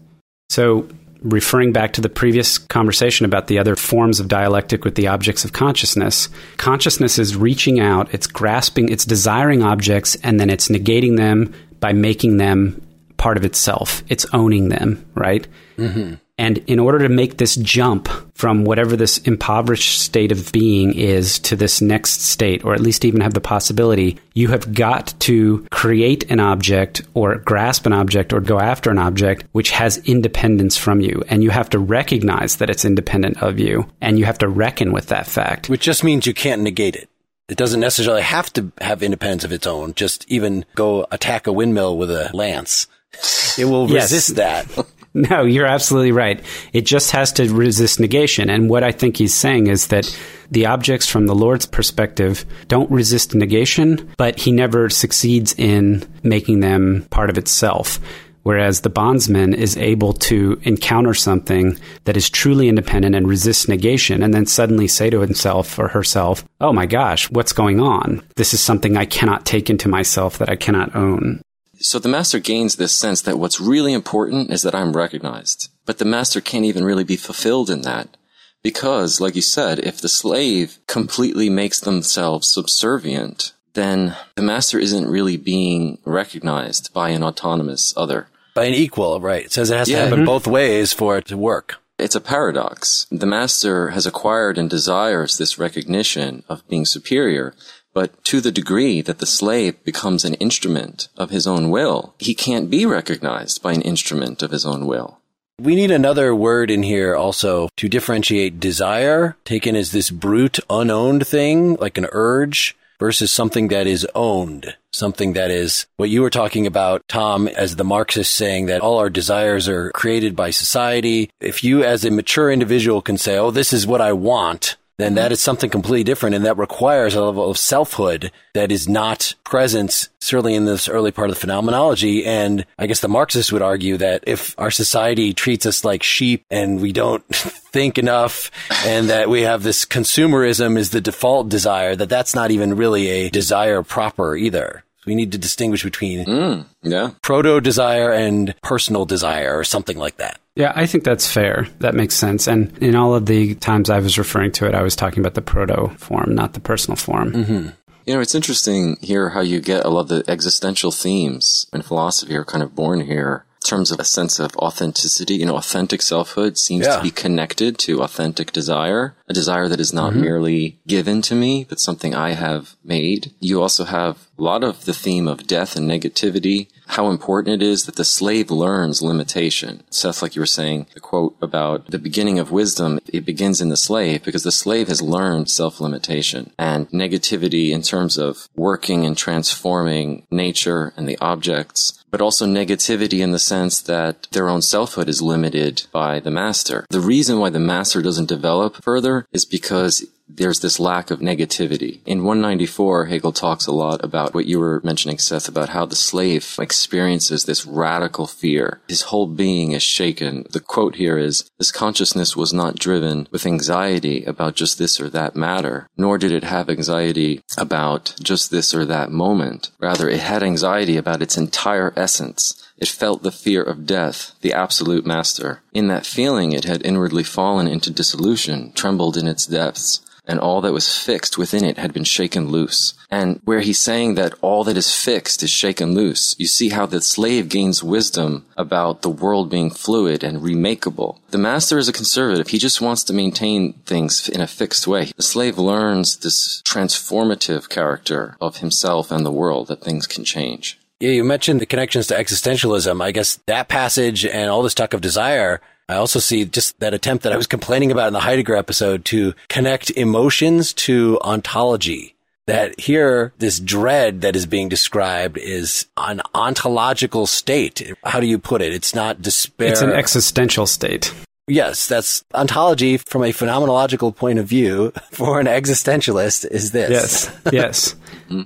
[0.51, 0.88] So
[1.22, 5.44] referring back to the previous conversation about the other forms of dialectic with the objects
[5.44, 11.16] of consciousness, consciousness is reaching out, it's grasping, it's desiring objects, and then it's negating
[11.16, 12.81] them by making them
[13.16, 14.02] part of itself.
[14.09, 15.46] It's owning them, right?
[15.76, 16.14] Mm-hmm.
[16.38, 21.40] And in order to make this jump from whatever this impoverished state of being is
[21.40, 25.66] to this next state, or at least even have the possibility, you have got to
[25.72, 30.77] create an object or grasp an object or go after an object which has independence
[30.77, 31.24] from you.
[31.29, 33.90] And you have to recognize that it's independent of you.
[34.01, 35.68] And you have to reckon with that fact.
[35.68, 37.09] Which just means you can't negate it.
[37.48, 39.94] It doesn't necessarily have to have independence of its own.
[39.94, 42.87] Just even go attack a windmill with a lance.
[43.59, 44.12] It will Yes.
[44.12, 44.66] resist that.
[45.31, 46.40] No, you're absolutely right.
[46.72, 48.48] It just has to resist negation.
[48.48, 50.16] And what I think he's saying is that
[50.50, 56.61] the objects from the Lord's perspective don't resist negation, but he never succeeds in making
[56.61, 57.98] them part of itself.
[58.44, 64.22] Whereas the bondsman is able to encounter something that is truly independent and resists negation,
[64.22, 68.22] and then suddenly say to himself or herself, Oh my gosh, what's going on?
[68.37, 71.42] This is something I cannot take into myself that I cannot own.
[71.81, 75.71] So the master gains this sense that what's really important is that I'm recognized.
[75.87, 78.17] But the master can't even really be fulfilled in that.
[78.62, 85.09] Because, like you said, if the slave completely makes themselves subservient, then the master isn't
[85.09, 88.29] really being recognized by an autonomous other.
[88.55, 89.45] By an equal, right.
[89.45, 89.99] It says it has Yeah.
[89.99, 90.27] to happen mm-hmm.
[90.27, 91.77] both ways for it to work.
[91.99, 93.07] It's a paradox.
[93.11, 97.55] The master has acquired and desires this recognition of being superior,
[97.98, 102.32] but to the degree that the slave becomes an instrument of his own will, he
[102.32, 105.18] can't be recognized by an instrument of his own will.
[105.61, 111.26] We need another word in here also to differentiate desire, taken as this brute, unowned
[111.26, 114.76] thing, like an urge, versus something that is owned.
[114.92, 118.98] Something that is what you were talking about, Tom, as the Marxist saying that all
[118.98, 121.30] our desires are created by society.
[121.40, 125.14] If you as a mature individual can say, oh, this is what I want, then
[125.14, 129.34] that is something completely different and that requires a level of selfhood that is not
[129.44, 132.24] present certainly in this early part of the phenomenology.
[132.26, 136.44] And i guess the marxists would argue that if our society treats us like sheep
[136.50, 137.24] and we don't
[137.72, 138.50] think enough
[138.84, 143.08] and that we have this consumerism is the default desire that that's not even really
[143.08, 144.84] a desire proper either.
[145.06, 147.12] We need to distinguish between Mm, yeah.
[147.22, 151.68] proto desire and personal desire or something like that Yeah, I think that's fair.
[151.79, 152.49] That makes sense.
[152.49, 155.35] And in all of the times I was referring to it, I was talking about
[155.35, 157.33] the proto form, not the personal form.
[157.33, 157.68] Mm-hmm.
[158.07, 161.83] You know, it's interesting here how you get a lot of the existential themes in
[161.83, 165.57] philosophy are kind of born here in terms of a sense of authenticity, you know,
[165.57, 166.97] authentic selfhood seems yeah.
[166.97, 170.23] to be connected to authentic desire, a desire that is not mm-hmm.
[170.23, 173.33] merely given to me, but something I have made.
[173.38, 177.64] You also have a lot of the theme of death and negativity, how important it
[177.64, 179.83] is that the slave learns limitation.
[179.90, 183.68] Seth, like you were saying, the quote about the beginning of wisdom, it begins in
[183.68, 189.16] the slave because the slave has learned self-limitation and negativity in terms of working and
[189.16, 195.09] transforming nature and the objects but also negativity in the sense that their own selfhood
[195.09, 196.87] is limited by the master.
[196.88, 202.01] The reason why the master doesn't develop further is because there's this lack of negativity.
[202.07, 205.97] In 194, Hegel talks a lot about what you were mentioning, Seth, about how the
[205.97, 208.81] slave experiences this radical fear.
[208.88, 210.47] His whole being is shaken.
[210.51, 215.09] The quote here is, this consciousness was not driven with anxiety about just this or
[215.11, 219.71] that matter, nor did it have anxiety about just this or that moment.
[219.79, 222.67] Rather, it had anxiety about its entire essence.
[222.79, 225.62] It felt the fear of death, the absolute master.
[225.73, 230.61] In that feeling, it had inwardly fallen into dissolution, trembled in its depths and all
[230.61, 232.93] that was fixed within it had been shaken loose.
[233.11, 236.85] And where he's saying that all that is fixed is shaken loose, you see how
[236.85, 241.19] the slave gains wisdom about the world being fluid and remakeable.
[241.31, 242.49] The master is a conservative.
[242.49, 245.11] He just wants to maintain things in a fixed way.
[245.17, 250.79] The slave learns this transformative character of himself and the world that things can change.
[251.00, 253.02] Yeah, you mentioned the connections to existentialism.
[253.02, 256.92] I guess that passage and all this talk of desire I also see just that
[256.92, 262.14] attempt that I was complaining about in the Heidegger episode to connect emotions to ontology.
[262.44, 267.92] That here, this dread that is being described is an ontological state.
[268.04, 268.72] How do you put it?
[268.72, 269.68] It's not despair.
[269.68, 271.12] It's an existential state.
[271.48, 276.90] Yes, that's ontology from a phenomenological point of view for an existentialist is this.
[276.90, 277.34] Yes.
[277.58, 277.96] Yes.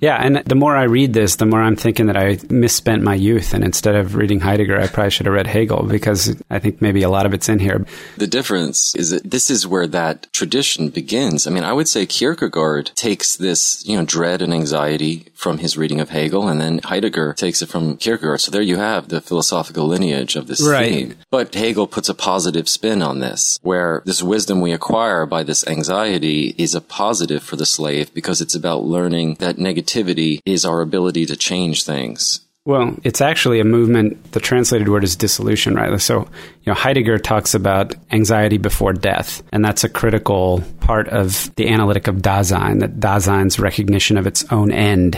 [0.00, 0.16] yeah.
[0.16, 3.52] And the more I read this, the more I'm thinking that I misspent my youth.
[3.52, 7.02] And instead of reading Heidegger, I probably should have read Hegel because I think maybe
[7.02, 7.84] a lot of it's in here.
[8.16, 11.48] The difference is that this is where that tradition begins.
[11.48, 15.76] I mean, I would say Kierkegaard takes this, you know, dread and anxiety from his
[15.76, 18.40] reading of Hegel and then Heidegger takes it from Kierkegaard.
[18.40, 20.92] So there you have the philosophical lineage of this right.
[20.92, 21.14] theme.
[21.30, 25.42] But Hegel puts a positive spin spin on this, where this wisdom we acquire by
[25.42, 30.64] this anxiety is a positive for the slave because it's about learning that negativity is
[30.64, 32.40] our ability to change things.
[32.64, 34.32] Well, it's actually a movement.
[34.32, 36.00] The translated word is dissolution, right?
[36.00, 41.50] So, you know, Heidegger talks about anxiety before death, and that's a critical part of
[41.56, 45.16] the analytic of Dasein, that Dasein's recognition of its own end,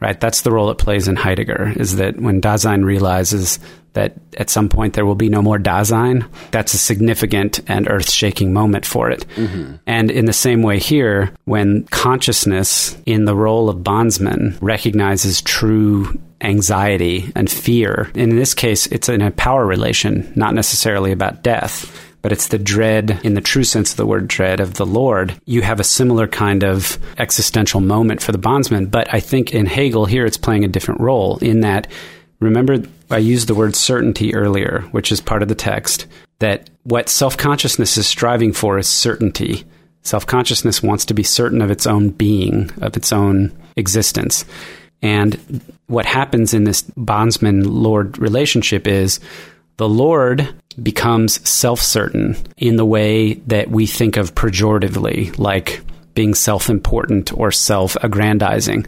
[0.00, 0.20] right?
[0.20, 3.58] That's the role it plays in Heidegger, is that when Dasein realizes
[3.94, 8.10] that at some point there will be no more Dasein, that's a significant and earth
[8.10, 9.26] shaking moment for it.
[9.34, 9.76] Mm-hmm.
[9.86, 16.20] And in the same way here, when consciousness in the role of bondsman recognizes true
[16.40, 22.07] anxiety and fear, in this case, it's in a power relation, not necessarily about death
[22.22, 25.40] but it's the dread, in the true sense of the word dread, of the Lord.
[25.44, 28.86] You have a similar kind of existential moment for the bondsman.
[28.86, 31.86] But I think in Hegel here, it's playing a different role in that,
[32.40, 36.06] remember, I used the word certainty earlier, which is part of the text,
[36.40, 39.64] that what self consciousness is striving for is certainty.
[40.02, 44.44] Self consciousness wants to be certain of its own being, of its own existence.
[45.02, 49.20] And what happens in this bondsman lord relationship is
[49.78, 55.80] the Lord becomes self certain in the way that we think of pejoratively, like
[56.14, 58.86] being self important or self aggrandizing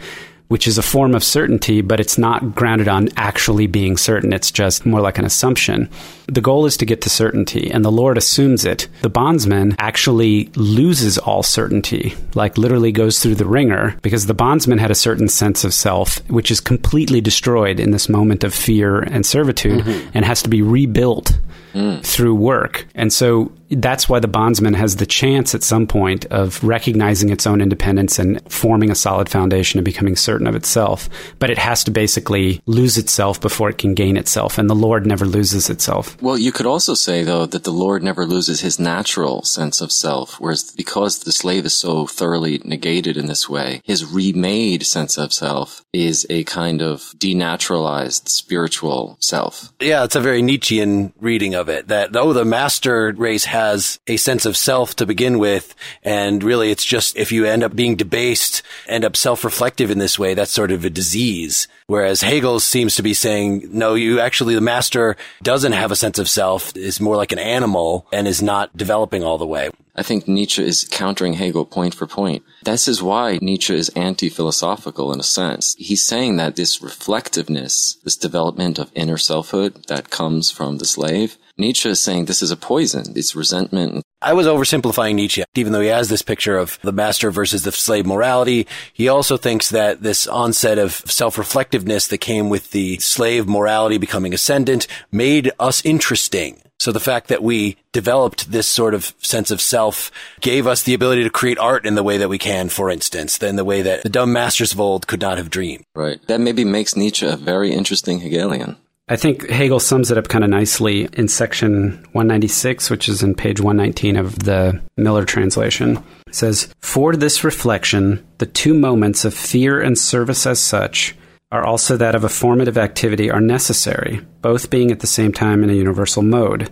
[0.50, 4.32] which is a form of certainty, but it's not grounded on actually being certain.
[4.32, 5.88] It's just more like an assumption.
[6.26, 8.88] The goal is to get to certainty, and the Lord assumes it.
[9.02, 14.78] The bondsman actually loses all certainty, like literally goes through the ringer, because the bondsman
[14.78, 18.98] had a certain sense of self, which is completely destroyed in this moment of fear
[18.98, 20.10] and servitude mm-hmm.
[20.14, 21.38] and has to be rebuilt
[21.72, 22.04] mm.
[22.04, 22.86] through work.
[22.94, 27.46] And so that's why the bondsman has the chance at some point of recognizing its
[27.46, 31.08] own independence and forming a solid foundation and becoming certain of itself.
[31.38, 34.58] But it has to basically lose itself before it can gain itself.
[34.58, 36.20] And the Lord never loses itself.
[36.20, 39.92] Well, you could also say, though, that the Lord never loses his natural sense of
[39.92, 45.16] self, whereas because the slave is so thoroughly negated in this way, his remade sense
[45.16, 49.72] of self is a kind of denaturalized spiritual self.
[49.80, 54.00] Yeah, it's a very Nietzschean reading of it that, oh, the master race has has
[54.06, 55.74] a sense of self to begin with.
[56.02, 60.18] And really it's just if you end up being debased, end up self-reflective in this
[60.18, 61.68] way, that's sort of a disease.
[61.90, 66.20] Whereas Hegel seems to be saying, no, you actually, the master doesn't have a sense
[66.20, 69.70] of self, is more like an animal and is not developing all the way.
[69.96, 72.44] I think Nietzsche is countering Hegel point for point.
[72.62, 75.74] This is why Nietzsche is anti-philosophical in a sense.
[75.80, 81.38] He's saying that this reflectiveness, this development of inner selfhood that comes from the slave,
[81.58, 83.14] Nietzsche is saying this is a poison.
[83.16, 84.04] It's resentment.
[84.22, 87.72] I was oversimplifying Nietzsche, even though he has this picture of the master versus the
[87.72, 88.66] slave morality.
[88.92, 94.34] He also thinks that this onset of self-reflectiveness that came with the slave morality becoming
[94.34, 96.60] ascendant made us interesting.
[96.78, 100.10] So the fact that we developed this sort of sense of self
[100.40, 103.36] gave us the ability to create art in the way that we can, for instance,
[103.36, 105.84] than the way that the dumb masters of old could not have dreamed.
[105.94, 106.26] Right.
[106.26, 108.76] That maybe makes Nietzsche a very interesting Hegelian.
[109.10, 113.34] I think Hegel sums it up kind of nicely in section 196, which is in
[113.34, 115.96] page 119 of the Miller translation.
[116.28, 121.16] It says, For this reflection, the two moments of fear and service as such
[121.50, 125.64] are also that of a formative activity are necessary, both being at the same time
[125.64, 126.70] in a universal mode.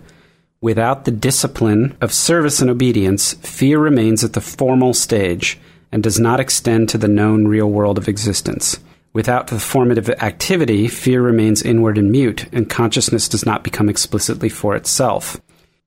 [0.61, 5.59] Without the discipline of service and obedience, fear remains at the formal stage
[5.91, 8.79] and does not extend to the known real world of existence.
[9.19, 14.47] Without the formative activity, fear remains inward and mute, and consciousness does not become explicitly
[14.47, 15.41] for itself.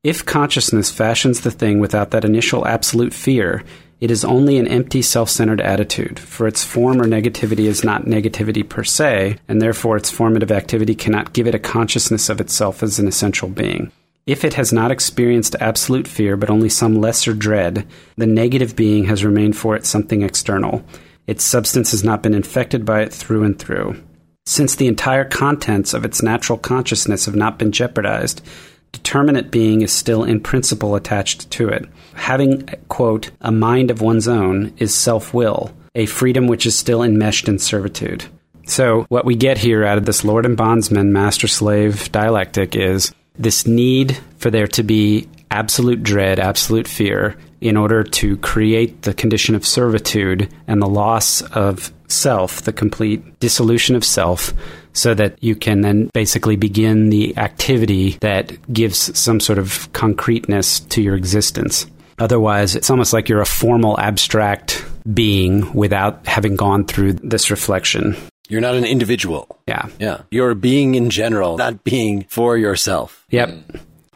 [0.05, 3.65] If consciousness fashions the thing without that initial absolute fear,
[4.03, 8.05] it is only an empty self centered attitude, for its form or negativity is not
[8.05, 12.83] negativity per se, and therefore its formative activity cannot give it a consciousness of itself
[12.83, 13.91] as an essential being.
[14.27, 17.87] If it has not experienced absolute fear, but only some lesser dread,
[18.19, 20.85] the negative being has remained for it something external.
[21.33, 23.97] Its substance has not been infected by it through and through.
[24.45, 28.43] Since the entire contents of its natural consciousness have not been jeopardized,
[28.93, 31.87] determinate being is still in principle attached to it.
[32.13, 37.03] Having, quote, a mind of one's own is self will, a freedom which is still
[37.03, 38.27] enmeshed in servitude.
[38.67, 43.11] So, what we get here out of this lord and bondsman, master slave dialectic is
[43.39, 49.15] this need for there to be absolute dread, absolute fear, in order to create the
[49.15, 54.53] condition of servitude and the loss of self, the complete dissolution of self,
[54.93, 60.81] so that you can then basically begin the activity that gives some sort of concreteness
[60.81, 61.87] to your existence.
[62.19, 68.17] Otherwise, it's almost like you're a formal, abstract being without having gone through this reflection.
[68.49, 69.59] You're not an individual.
[69.67, 69.89] Yeah.
[69.99, 70.23] Yeah.
[70.31, 73.25] You're a being in general, not being for yourself.
[73.31, 73.51] Yep.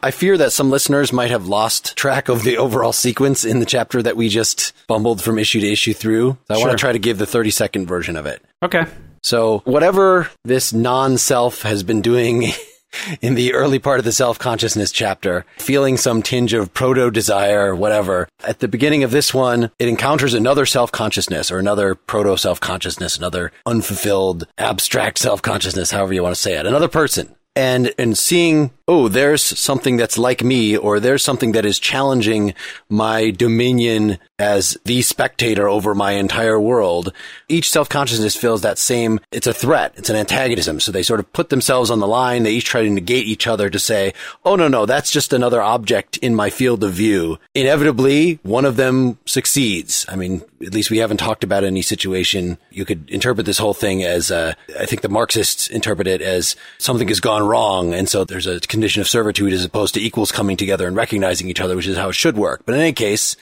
[0.03, 3.65] I fear that some listeners might have lost track of the overall sequence in the
[3.65, 6.37] chapter that we just bumbled from issue to issue through.
[6.47, 6.67] So I Sure.
[6.67, 8.43] want to try to give the 30 second version of it.
[8.61, 8.85] Okay.
[9.23, 12.51] So whatever this non-self has been doing
[13.21, 18.27] in the early part of the self-consciousness chapter, feeling some tinge of proto-desire, whatever.
[18.47, 24.45] At the beginning of this one, it encounters another self-consciousness or another proto-self-consciousness, another unfulfilled
[24.59, 27.33] abstract self-consciousness, however you want to say it, another person.
[27.57, 32.53] And, and seeing, oh, there's something that's like me, or there's something that is challenging
[32.87, 37.11] my dominion as the spectator over my entire world.
[37.47, 40.79] Each self-consciousness feels that same, it's a threat, it's an antagonism.
[40.79, 42.43] So they sort of put themselves on the line.
[42.43, 44.13] They each try to negate each other to say,
[44.45, 47.39] oh, no, no, that's just another object in my field of view.
[47.55, 50.05] Inevitably, one of them succeeds.
[50.07, 52.57] I mean, at least we haven't talked about any situation.
[52.69, 56.55] You could interpret this whole thing as, uh, I think the Marxists interpret it as
[56.77, 57.93] something has gone wrong.
[57.93, 61.49] And so there's a condition of servitude as opposed to equals coming together and recognizing
[61.49, 62.61] each other, which is how it should work.
[62.65, 63.35] But in any case,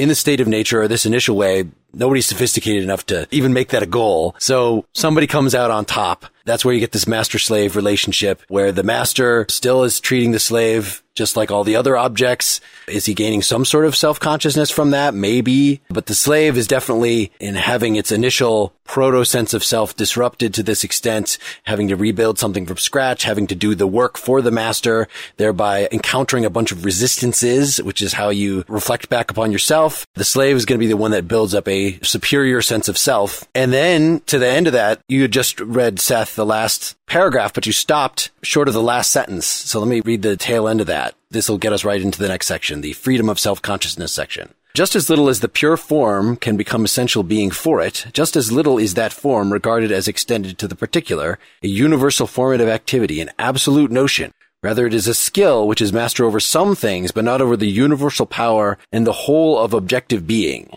[0.00, 3.68] in the state of nature or this initial way, nobody's sophisticated enough to even make
[3.68, 4.34] that a goal.
[4.38, 6.24] So somebody comes out on top.
[6.46, 10.38] That's where you get this master slave relationship where the master still is treating the
[10.38, 12.62] slave just like all the other objects.
[12.88, 15.12] Is he gaining some sort of self-consciousness from that?
[15.12, 15.82] Maybe.
[15.90, 20.62] But the slave is definitely in having its initial proto sense of self disrupted to
[20.62, 24.50] this extent, having to rebuild something from scratch, having to do the work for the
[24.50, 30.06] master, thereby encountering a bunch of resistances, which is how you reflect back upon yourself.
[30.14, 32.96] The slave is going to be the one that builds up a superior sense of
[32.96, 33.46] self.
[33.54, 37.66] And then to the end of that, you just read Seth the last paragraph, but
[37.66, 39.44] you stopped short of the last sentence.
[39.44, 41.14] So let me read the tail end of that.
[41.28, 44.54] This will get us right into the next section, the freedom of self-consciousness section.
[44.74, 48.52] Just as little as the pure form can become essential being for it, just as
[48.52, 53.30] little is that form regarded as extended to the particular, a universal formative activity, an
[53.40, 54.32] absolute notion.
[54.62, 57.66] Rather, it is a skill which is master over some things, but not over the
[57.66, 60.70] universal power and the whole of objective being.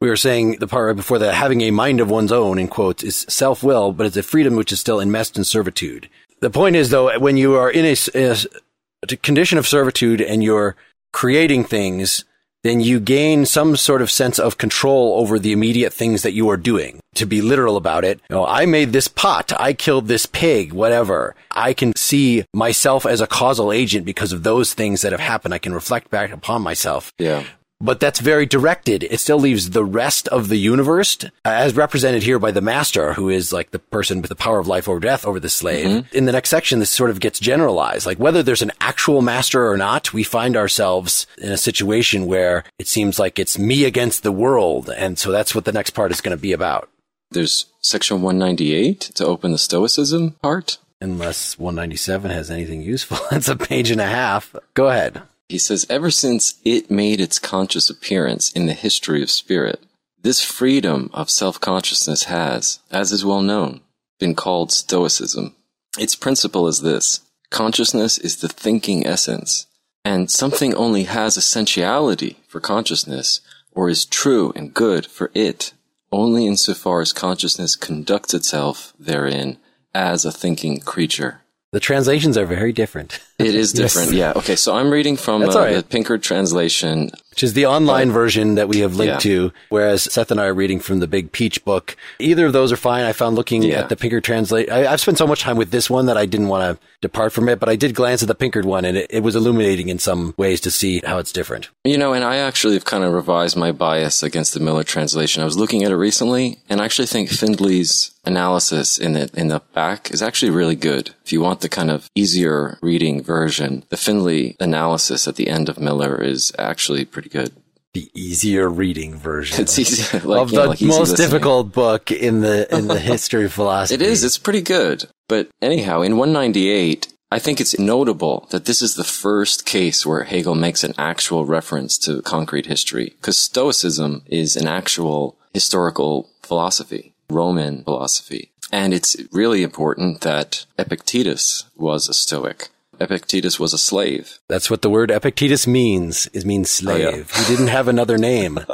[0.00, 2.68] We were saying the part right before that, having a mind of one's own, in
[2.68, 6.08] quotes, is self-will, but it's a freedom which is still enmeshed in servitude.
[6.40, 10.76] The point is, though, when you are in a condition of servitude and you're
[11.12, 12.24] creating things,
[12.62, 16.48] then you gain some sort of sense of control over the immediate things that you
[16.48, 17.00] are doing.
[17.14, 20.72] To be literal about it, you know, I made this pot, I killed this pig,
[20.72, 21.34] whatever.
[21.50, 25.54] I can see myself as a causal agent because of those things that have happened.
[25.54, 27.12] I can reflect back upon myself.
[27.18, 27.44] Yeah
[27.80, 29.04] but that's very directed.
[29.04, 33.14] It still leaves the rest of the universe, uh, as represented here by the master,
[33.14, 35.86] who is like the person with the power of life or death over the slave.
[35.86, 36.16] Mm-hmm.
[36.16, 38.06] In the next section, this sort of gets generalized.
[38.06, 42.64] Like whether there's an actual master or not, we find ourselves in a situation where
[42.78, 44.90] it seems like it's me against the world.
[44.90, 46.88] And so that's what the next part is going to be about.
[47.30, 50.78] There's section 198 to open the Stoicism part.
[51.00, 53.18] Unless 197 has anything useful.
[53.30, 54.56] That's a page and a half.
[54.74, 55.22] Go ahead.
[55.48, 59.82] He says, ever since it made its conscious appearance in the history of spirit,
[60.20, 63.80] this freedom of self-consciousness has, as is well known,
[64.18, 65.54] been called Stoicism.
[65.98, 67.20] Its principle is this.
[67.50, 69.66] Consciousness is the thinking essence,
[70.04, 73.40] and something only has essentiality for consciousness,
[73.72, 75.72] or is true and good for it,
[76.12, 79.56] only insofar as consciousness conducts itself therein
[79.94, 81.40] as a thinking creature.
[81.72, 83.20] The translations are very different.
[83.38, 84.12] It is different.
[84.12, 84.34] yes.
[84.34, 84.40] Yeah.
[84.40, 84.56] Okay.
[84.56, 85.74] So I'm reading from uh, right.
[85.76, 89.30] the Pinkard translation which is the online but, version that we have linked yeah.
[89.30, 91.96] to, whereas Seth and I are reading from the Big Peach book.
[92.18, 93.04] Either of those are fine.
[93.04, 93.78] I found looking yeah.
[93.78, 94.68] at the Pinkard translate.
[94.68, 97.32] I, have spent so much time with this one that I didn't want to depart
[97.32, 99.88] from it, but I did glance at the Pinkard one, and it, it was illuminating
[99.88, 101.68] in some ways to see how it's different.
[101.84, 105.40] You know, and I actually have kind of revised my bias against the Miller translation.
[105.40, 109.46] I was looking at it recently, and I actually think Findlay's analysis in the in
[109.46, 111.14] the back is actually really good.
[111.24, 115.68] If you want the kind of easier reading version, the Findlay analysis at the end
[115.68, 117.52] of Miller is actually pretty good.
[117.94, 122.66] The easier reading version it's easy, like, of the like most difficult book in the
[122.74, 123.94] in the history of philosophy.
[123.94, 124.24] It is.
[124.24, 125.04] It's pretty good.
[125.28, 130.24] But anyhow, in 198, I think it's notable that this is the first case where
[130.24, 137.12] Hegel makes an actual reference to concrete history, because Stoicism is an actual historical philosophy,
[137.28, 138.52] Roman philosophy.
[138.72, 142.68] And it's really important that Epictetus was a Stoic.
[143.00, 144.38] Epictetus was a slave.
[144.48, 147.32] That's what the word Epictetus means, is means slave.
[147.34, 147.44] Oh, yeah.
[147.44, 148.60] He didn't have another name.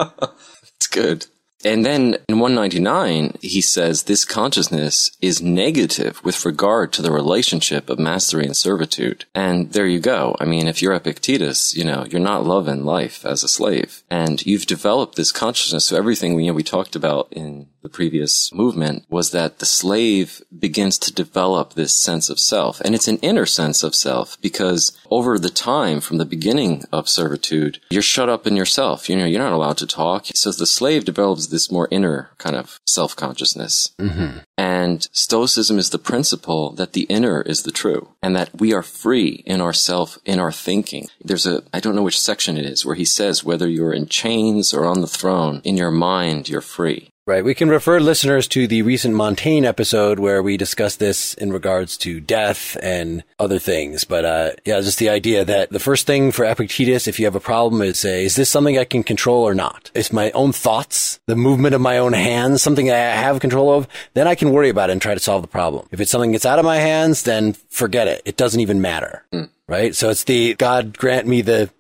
[0.77, 1.27] It's good.
[1.64, 7.89] And then in 199, he says this consciousness is negative with regard to the relationship
[7.89, 9.25] of mastery and servitude.
[9.35, 10.37] And there you go.
[10.39, 14.03] I mean, if you're Epictetus, you know, you're not loving life as a slave.
[14.11, 15.87] And you've developed this consciousness.
[15.87, 19.66] So everything we, you know, we talked about in the previous movement was that the
[19.66, 22.80] slave begins to develop this sense of self.
[22.80, 27.11] And it's an inner sense of self because over the time from the beginning of
[27.11, 29.11] servitude, you're shut up in yourself.
[29.11, 30.26] You know, you're not allowed to talk.
[30.35, 33.95] So the slave develops this more inner kind of self consciousness.
[34.01, 34.39] Mm-hmm.
[34.57, 38.82] And Stoicism is the principle that the inner is the true and that we are
[38.82, 41.09] free in ourself, in our thinking.
[41.22, 44.07] There's a, I don't know which section it is where he says whether you're in
[44.07, 47.11] chains or on the throne, in your mind, you're free.
[47.27, 47.43] Right.
[47.43, 51.97] We can refer listeners to the recent Montaigne episode where we discussed this in regards
[51.99, 54.05] to death and other things.
[54.05, 57.35] But, uh, yeah, just the idea that the first thing for Epictetus, if you have
[57.35, 59.91] a problem, is say, is this something I can control or not?
[59.95, 63.89] It's my own thoughts, the movement of my own hands, something I have control of.
[64.12, 65.89] Then I can worry about it and try to solve the problem.
[65.93, 68.20] If it's something that's out of my hands, then forget it.
[68.27, 69.25] It doesn't even matter.
[69.33, 69.49] Mm.
[69.66, 69.95] Right.
[69.95, 71.70] So it's the God grant me the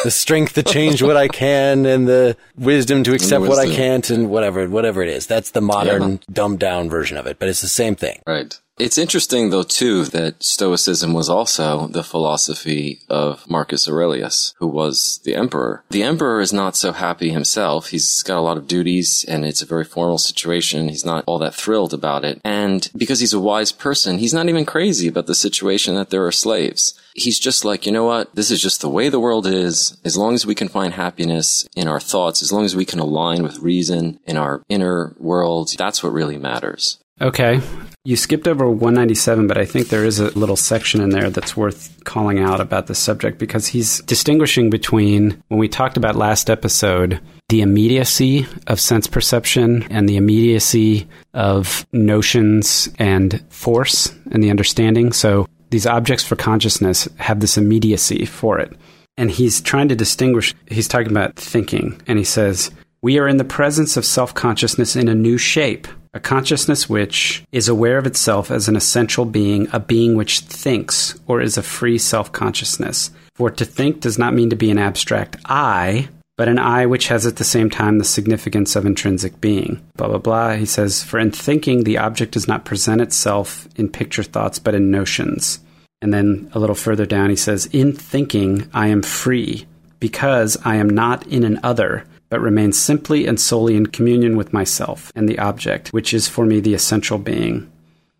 [0.04, 3.48] the strength to change what I can and the wisdom to accept wisdom.
[3.48, 5.26] what I can't and whatever, whatever it is.
[5.26, 6.18] That's the modern yeah.
[6.32, 8.20] dumbed down version of it, but it's the same thing.
[8.26, 8.58] Right.
[8.80, 15.20] It's interesting though too that Stoicism was also the philosophy of Marcus Aurelius, who was
[15.24, 15.84] the emperor.
[15.90, 17.88] The emperor is not so happy himself.
[17.88, 20.88] He's got a lot of duties and it's a very formal situation.
[20.88, 22.40] He's not all that thrilled about it.
[22.42, 26.24] And because he's a wise person, he's not even crazy about the situation that there
[26.24, 26.98] are slaves.
[27.14, 28.34] He's just like, you know what?
[28.34, 29.98] This is just the way the world is.
[30.06, 32.98] As long as we can find happiness in our thoughts, as long as we can
[32.98, 36.96] align with reason in our inner world, that's what really matters.
[37.20, 37.60] Okay.
[38.02, 41.54] You skipped over 197, but I think there is a little section in there that's
[41.54, 46.48] worth calling out about this subject because he's distinguishing between when we talked about last
[46.48, 54.50] episode, the immediacy of sense perception and the immediacy of notions and force and the
[54.50, 55.12] understanding.
[55.12, 58.72] So these objects for consciousness have this immediacy for it.
[59.18, 62.70] And he's trying to distinguish, he's talking about thinking, and he says,
[63.02, 67.44] We are in the presence of self consciousness in a new shape a consciousness which
[67.52, 71.62] is aware of itself as an essential being, a being which thinks, or is a
[71.62, 73.10] free self consciousness.
[73.34, 77.08] For to think does not mean to be an abstract I, but an I which
[77.08, 79.80] has at the same time the significance of intrinsic being.
[79.96, 80.52] Blah, blah, blah.
[80.54, 84.74] He says, For in thinking, the object does not present itself in picture thoughts, but
[84.74, 85.60] in notions.
[86.02, 89.66] And then a little further down, he says, In thinking, I am free.
[90.00, 94.52] because I am not in an other, but remain simply and solely in communion with
[94.52, 97.70] myself and the object, which is for me the essential being.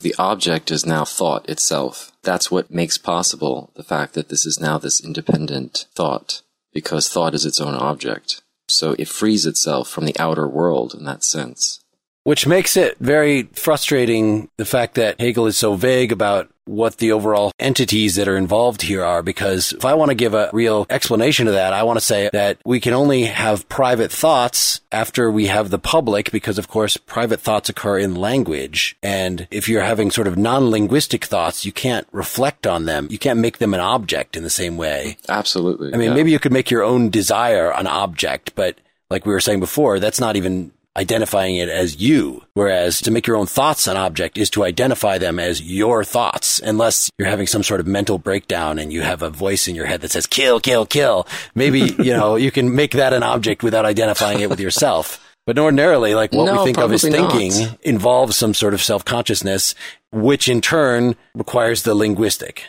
[0.01, 2.13] The object is now thought itself.
[2.23, 6.43] That's what makes possible the fact that this is now this independent thought,
[6.73, 8.43] because thought is its own object.
[8.69, 11.81] So it frees itself from the outer world in that sense.
[12.25, 17.11] Which makes it very frustrating the fact that Hegel is so vague about what the
[17.11, 19.23] overall entities that are involved here are.
[19.23, 22.31] Because if I want to give a real explanation of that, I want to say
[22.33, 26.97] that we can only have private thoughts after we have the public, because of course
[26.97, 28.97] private thoughts occur in language.
[29.03, 33.09] And if you're having sort of non-linguistic thoughts, you can't reflect on them.
[33.11, 35.17] You can't make them an object in the same way.
[35.29, 35.93] Absolutely.
[35.93, 36.15] I mean, yeah.
[36.15, 38.79] maybe you could make your own desire an object, but
[39.11, 42.45] like we were saying before, that's not even identifying it as you.
[42.55, 46.59] Whereas to make your own thoughts an object is to identify them as your thoughts,
[46.61, 49.87] unless you're having some sort of mental breakdown and you have a voice in your
[49.87, 51.27] head that says, kill, kill, kill.
[51.55, 55.25] Maybe, you know, you can make that an object without identifying it with yourself.
[55.47, 57.33] But ordinarily, like what No, we think of as probably not.
[57.33, 59.75] thinking involves some sort of self-consciousness,
[60.13, 62.65] which in turn requires the linguistic.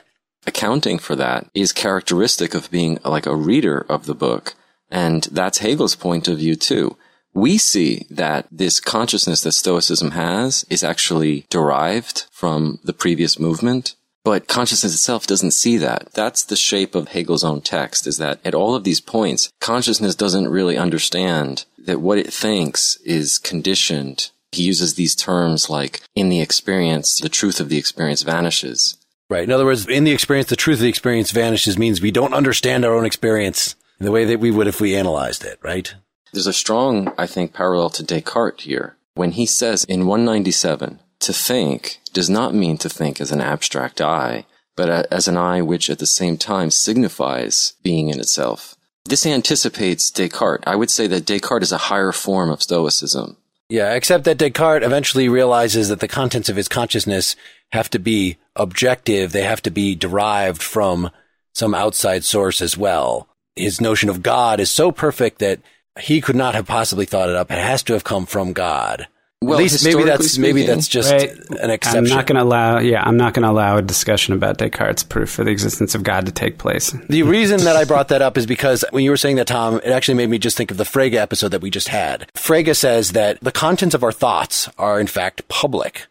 [0.47, 4.55] accounting for that is characteristic of being like a reader of the book.
[4.89, 6.97] And that's Hegel's point of view too.
[7.33, 13.95] We see that this consciousness that Stoicism has is actually derived from the previous movement.
[14.23, 16.11] But consciousness itself doesn't see that.
[16.13, 20.13] That's the shape of Hegel's own text is that at all of these points, consciousness
[20.13, 24.29] doesn't really understand that what it thinks is conditioned.
[24.51, 28.97] He uses these terms like in the experience, the truth of the experience vanishes.
[29.29, 29.43] Right.
[29.43, 32.33] In other words, in the experience, the truth of the experience vanishes means we don't
[32.33, 35.95] understand our own experience in the way that we would if we analyzed it, right?
[36.33, 38.95] There's a strong, I think, parallel to Descartes here.
[39.15, 44.01] When he says in 197, to think does not mean to think as an abstract
[44.01, 48.75] I, but as an I which at the same time signifies being in itself.
[49.05, 50.63] This anticipates Descartes.
[50.65, 53.37] I would say that Descartes is a higher form of Stoicism.
[53.69, 57.35] Yeah, except that Descartes eventually realizes that the contents of his consciousness
[57.71, 59.31] have to be objective.
[59.31, 61.09] They have to be derived from
[61.53, 63.27] some outside source as well.
[63.55, 65.59] His notion of God is so perfect that
[65.99, 67.51] he could not have possibly thought it up.
[67.51, 69.07] It has to have come from God.
[69.43, 71.31] Well, At least maybe that's historically maybe that's just Right.
[71.61, 71.97] an exception.
[72.05, 75.01] I'm not going to allow, yeah, I'm not going to allow a discussion about Descartes'
[75.03, 76.91] proof for the existence of God to take place.
[77.09, 79.77] The reason that I brought that up is because when you were saying that, Tom,
[79.77, 82.29] it actually made me just think of the Frege episode that we just had.
[82.35, 86.05] Frege says that the contents of our thoughts are in fact public.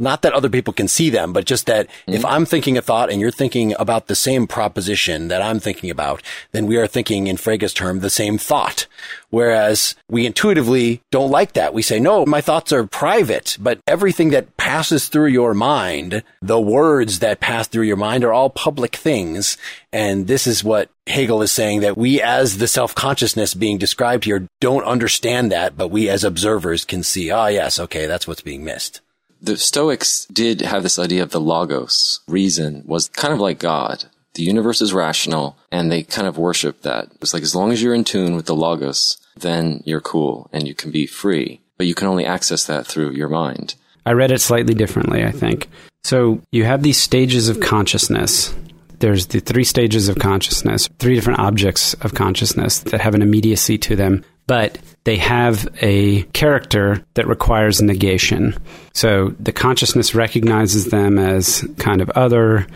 [0.00, 3.08] Not that other people can see them, but just that if I'm thinking a thought
[3.08, 7.28] and you're thinking about the same proposition that I'm thinking about, then we are thinking
[7.28, 8.88] in Frege's term the same thought.
[9.30, 11.72] Whereas we intuitively don't like that.
[11.72, 16.60] We say, no, my thoughts are private, but everything that passes through your mind, the
[16.60, 19.56] words that pass through your mind are all public things.
[19.92, 24.48] And this is what Hegel is saying that we as the self-consciousness being described here
[24.60, 28.64] don't understand that, but we as observers can see, ah, yes, okay, that's what's being
[28.64, 29.00] missed.
[29.44, 32.20] The Stoics did have this idea of the logos.
[32.28, 34.04] Reason was kind of like God.
[34.34, 37.08] The universe is rational and they kind of worship that.
[37.20, 40.68] It's like as long as you're in tune with the logos, then you're cool and
[40.68, 41.60] you can be free.
[41.76, 43.74] But you can only access that through your mind.
[44.06, 45.68] I read it slightly differently, I think.
[46.04, 48.54] So you have these stages of consciousness.
[49.00, 53.76] There's the three stages of consciousness, three different objects of consciousness that have an immediacy
[53.78, 58.56] to them, but they have a character that requires negation.
[58.92, 62.66] So the consciousness recognizes them as kind of other,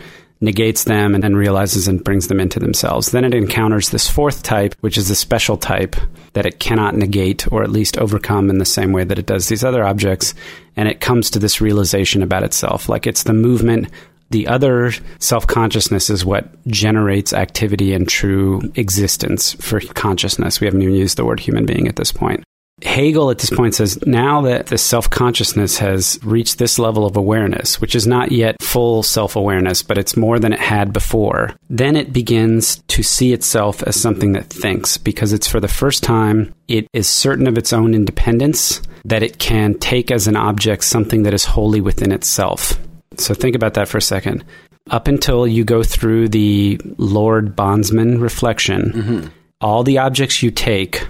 [0.41, 3.11] negates them, and then realizes and brings them into themselves.
[3.11, 5.95] Then it encounters this fourth type, which is a special type
[6.33, 9.47] that it cannot negate or at least overcome in the same way that it does
[9.47, 10.33] these other objects.
[10.75, 12.89] And it comes to this realization about itself.
[12.89, 13.89] Like it's the movement.
[14.29, 20.59] The other self consciousness is what generates activity and true existence for consciousness.
[20.59, 22.43] We haven't even used the word human being at this point.
[22.83, 27.17] Hegel at this point says now that the self consciousness has reached this level of
[27.17, 31.55] awareness, which is not yet full self awareness, but it's more than it had before,
[31.69, 36.03] then it begins to see itself as something that thinks because it's for the first
[36.03, 40.83] time, it is certain of its own independence, that it can take as an object
[40.83, 42.77] something that is wholly within itself.
[43.19, 44.43] So think about that for a second.
[44.89, 49.27] Up until you go through the Lord Bondsman reflection, mm-hmm.
[49.59, 51.05] all the objects you take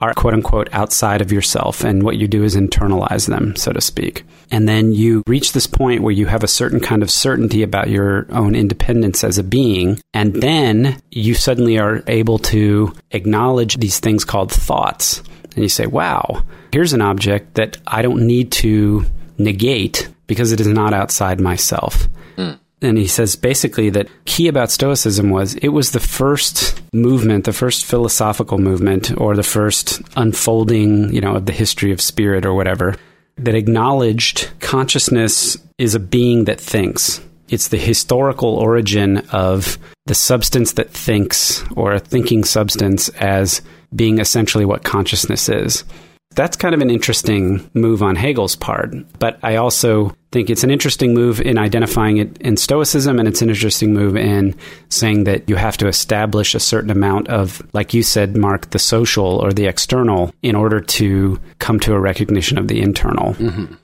[0.00, 3.80] are quote unquote outside of yourself, and what you do is internalize them, so to
[3.80, 4.24] speak.
[4.50, 7.88] And then you reach this point where you have a certain kind of certainty about
[7.88, 13.98] your own independence as a being, and then you suddenly are able to acknowledge these
[13.98, 15.22] things called thoughts.
[15.54, 19.06] And you say, wow, here's an object that I don't need to
[19.38, 22.08] negate because it is not outside myself.
[22.36, 22.52] Hmm.
[22.82, 27.52] And he says basically that key about Stoicism was it was the first movement, the
[27.52, 32.54] first philosophical movement, or the first unfolding, you know, of the history of spirit or
[32.54, 32.94] whatever,
[33.38, 37.20] that acknowledged consciousness is a being that thinks.
[37.48, 43.62] It's the historical origin of the substance that thinks, or a thinking substance, as
[43.94, 45.84] being essentially what consciousness is.
[46.36, 50.70] That's kind of an interesting move on Hegel's part, but I also think it's an
[50.70, 54.54] interesting move in identifying it in Stoicism, and it's an interesting move in
[54.90, 58.78] saying that you have to establish a certain amount of, like you said, Mark, the
[58.78, 63.32] social or the external in order to come to a recognition of the internal.
[63.34, 63.74] Mm-hmm.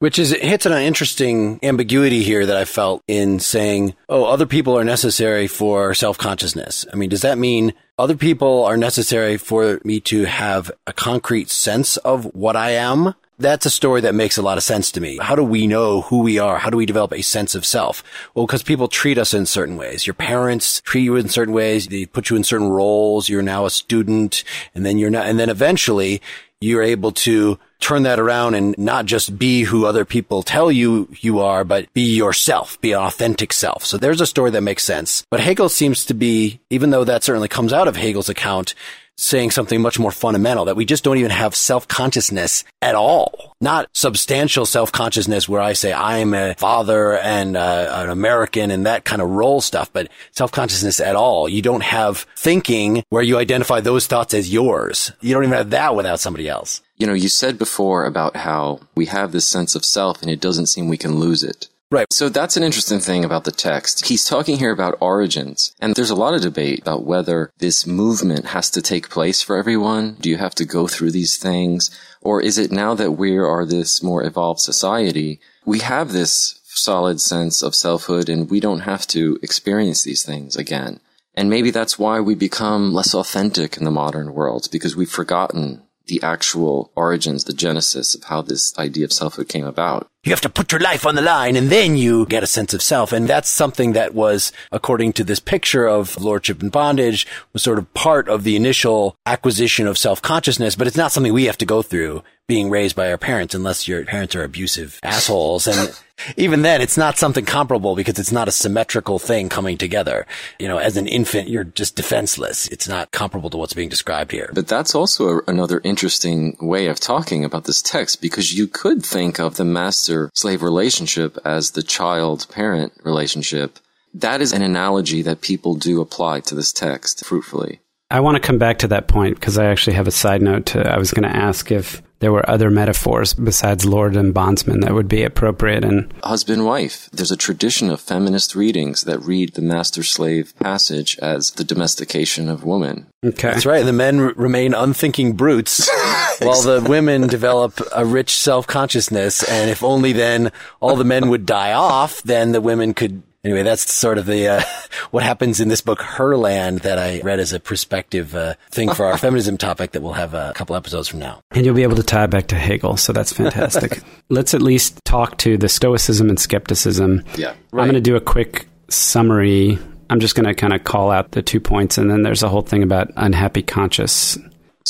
[0.00, 4.24] Which is it hits on an interesting ambiguity here that I felt in saying, "Oh,
[4.24, 9.36] other people are necessary for self-consciousness." I mean, does that mean other people are necessary
[9.36, 13.14] for me to have a concrete sense of what I am?
[13.38, 15.18] That's a story that makes a lot of sense to me.
[15.20, 16.58] How do we know who we are?
[16.58, 18.02] How do we develop a sense of self?
[18.34, 20.06] Well, because people treat us in certain ways.
[20.06, 21.88] Your parents treat you in certain ways.
[21.88, 23.28] They put you in certain roles.
[23.28, 24.44] You're now a student
[24.74, 26.22] and then you're not, and then eventually
[26.60, 31.08] you're able to turn that around and not just be who other people tell you
[31.20, 33.84] you are, but be yourself, be an authentic self.
[33.84, 35.24] So there's a story that makes sense.
[35.30, 38.74] But Hegel seems to be, even though that certainly comes out of Hegel's account,
[39.20, 43.54] saying something much more fundamental that we just don't even have self-consciousness at all.
[43.60, 49.04] Not substantial self-consciousness where I say I'm a father and uh, an American and that
[49.04, 51.48] kind of role stuff, but self-consciousness at all.
[51.48, 55.12] You don't have thinking where you identify those thoughts as yours.
[55.20, 56.80] You don't even have that without somebody else.
[56.96, 60.40] You know, you said before about how we have this sense of self and it
[60.40, 61.68] doesn't seem we can lose it.
[61.92, 62.06] Right.
[62.12, 64.06] So that's an interesting thing about the text.
[64.06, 68.46] He's talking here about origins, and there's a lot of debate about whether this movement
[68.46, 70.16] has to take place for everyone.
[70.20, 71.90] Do you have to go through these things?
[72.20, 77.20] Or is it now that we are this more evolved society, we have this solid
[77.20, 81.00] sense of selfhood and we don't have to experience these things again.
[81.34, 85.82] And maybe that's why we become less authentic in the modern world because we've forgotten
[86.06, 90.08] the actual origins, the genesis of how this idea of selfhood came about.
[90.24, 92.74] You have to put your life on the line and then you get a sense
[92.74, 93.12] of self.
[93.12, 97.78] And that's something that was, according to this picture of lordship and bondage, was sort
[97.78, 101.64] of part of the initial acquisition of self-consciousness, but it's not something we have to
[101.64, 105.66] go through being raised by our parents unless your parents are abusive assholes.
[105.66, 105.98] And
[106.36, 110.26] even then, it's not something comparable because it's not a symmetrical thing coming together.
[110.58, 112.68] You know, as an infant, you're just defenseless.
[112.68, 114.50] It's not comparable to what's being described here.
[114.54, 119.04] But that's also a, another interesting way of talking about this text because you could
[119.04, 123.78] think of the master slave relationship as the child parent relationship.
[124.12, 127.80] That is an analogy that people do apply to this text fruitfully.
[128.10, 130.66] I want to come back to that point because I actually have a side note
[130.66, 134.80] to I was going to ask if there were other metaphors besides lord and bondsman
[134.80, 137.08] that would be appropriate and husband wife.
[137.12, 142.48] There's a tradition of feminist readings that read the master slave passage as the domestication
[142.48, 143.06] of woman.
[143.24, 143.50] Okay.
[143.50, 143.84] That's right.
[143.84, 145.90] The men r- remain unthinking brutes
[146.40, 151.44] while the women develop a rich self-consciousness and if only then all the men would
[151.46, 154.62] die off then the women could Anyway, that's sort of the uh,
[155.10, 159.06] what happens in this book, Herland, that I read as a perspective uh, thing for
[159.06, 161.40] our feminism topic that we'll have a couple episodes from now.
[161.52, 164.02] And you'll be able to tie it back to Hegel, so that's fantastic.
[164.28, 167.22] Let's at least talk to the Stoicism and skepticism.
[167.36, 167.82] Yeah, right.
[167.82, 169.78] I'm going to do a quick summary.
[170.10, 172.48] I'm just going to kind of call out the two points, and then there's a
[172.48, 174.36] whole thing about unhappy conscious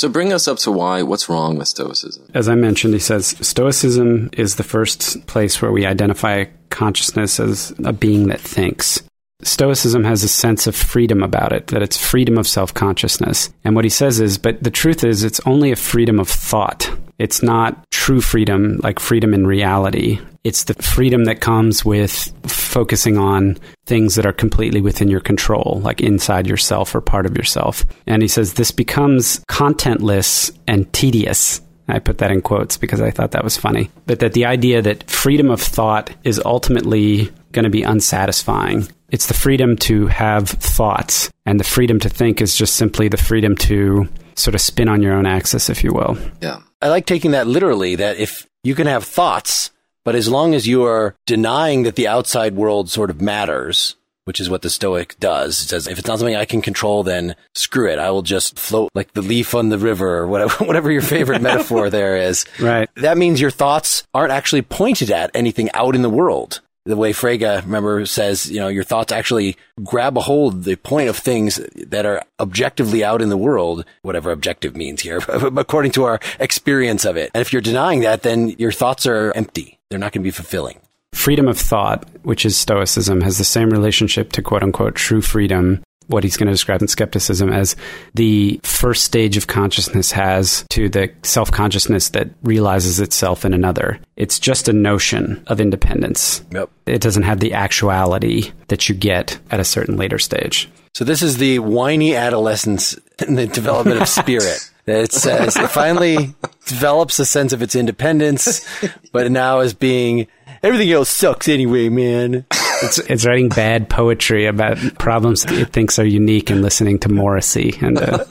[0.00, 2.26] so bring us up to why, what's wrong with Stoicism?
[2.32, 7.74] As I mentioned, he says Stoicism is the first place where we identify consciousness as
[7.84, 9.02] a being that thinks.
[9.42, 13.50] Stoicism has a sense of freedom about it, that it's freedom of self consciousness.
[13.62, 16.90] And what he says is, but the truth is, it's only a freedom of thought.
[17.20, 20.18] It's not true freedom, like freedom in reality.
[20.42, 25.82] It's the freedom that comes with focusing on things that are completely within your control,
[25.84, 27.84] like inside yourself or part of yourself.
[28.06, 31.60] And he says this becomes contentless and tedious.
[31.88, 33.90] I put that in quotes because I thought that was funny.
[34.06, 38.88] But that the idea that freedom of thought is ultimately going to be unsatisfying.
[39.10, 43.18] It's the freedom to have thoughts, and the freedom to think is just simply the
[43.18, 46.16] freedom to sort of spin on your own axis, if you will.
[46.40, 46.60] Yeah.
[46.82, 49.70] I like taking that literally that if you can have thoughts,
[50.04, 54.40] but as long as you are denying that the outside world sort of matters, which
[54.40, 55.60] is what the Stoic does.
[55.60, 57.98] It says, if it's not something I can control, then screw it.
[57.98, 61.42] I will just float like the leaf on the river or whatever, whatever your favorite
[61.42, 62.44] metaphor there is.
[62.60, 62.88] Right.
[62.96, 67.12] That means your thoughts aren't actually pointed at anything out in the world the way
[67.12, 71.60] Frege, remember, says, you know, your thoughts actually grab a hold the point of things
[71.74, 77.04] that are objectively out in the world, whatever objective means here, according to our experience
[77.04, 77.30] of it.
[77.34, 79.78] And if you're denying that, then your thoughts are empty.
[79.90, 80.80] They're not going to be fulfilling.
[81.12, 85.82] freedom of thought, which is Stoicism, has the same relationship to quote unquote true freedom
[86.10, 87.76] what he's going to describe in skepticism as
[88.14, 94.00] the first stage of consciousness has to the self consciousness that realizes itself in another.
[94.16, 96.44] It's just a notion of independence.
[96.50, 96.70] Yep.
[96.86, 100.68] It doesn't have the actuality that you get at a certain later stage.
[100.94, 104.70] So this is the whiny adolescence in the development of spirit.
[104.86, 106.34] It says it finally
[106.66, 108.66] develops a sense of its independence,
[109.12, 110.26] but now is being
[110.62, 112.46] everything else sucks anyway, man.
[112.82, 117.76] It's, it's writing bad poetry about problems it thinks are unique and listening to Morrissey
[117.80, 117.98] and.
[117.98, 118.24] Uh,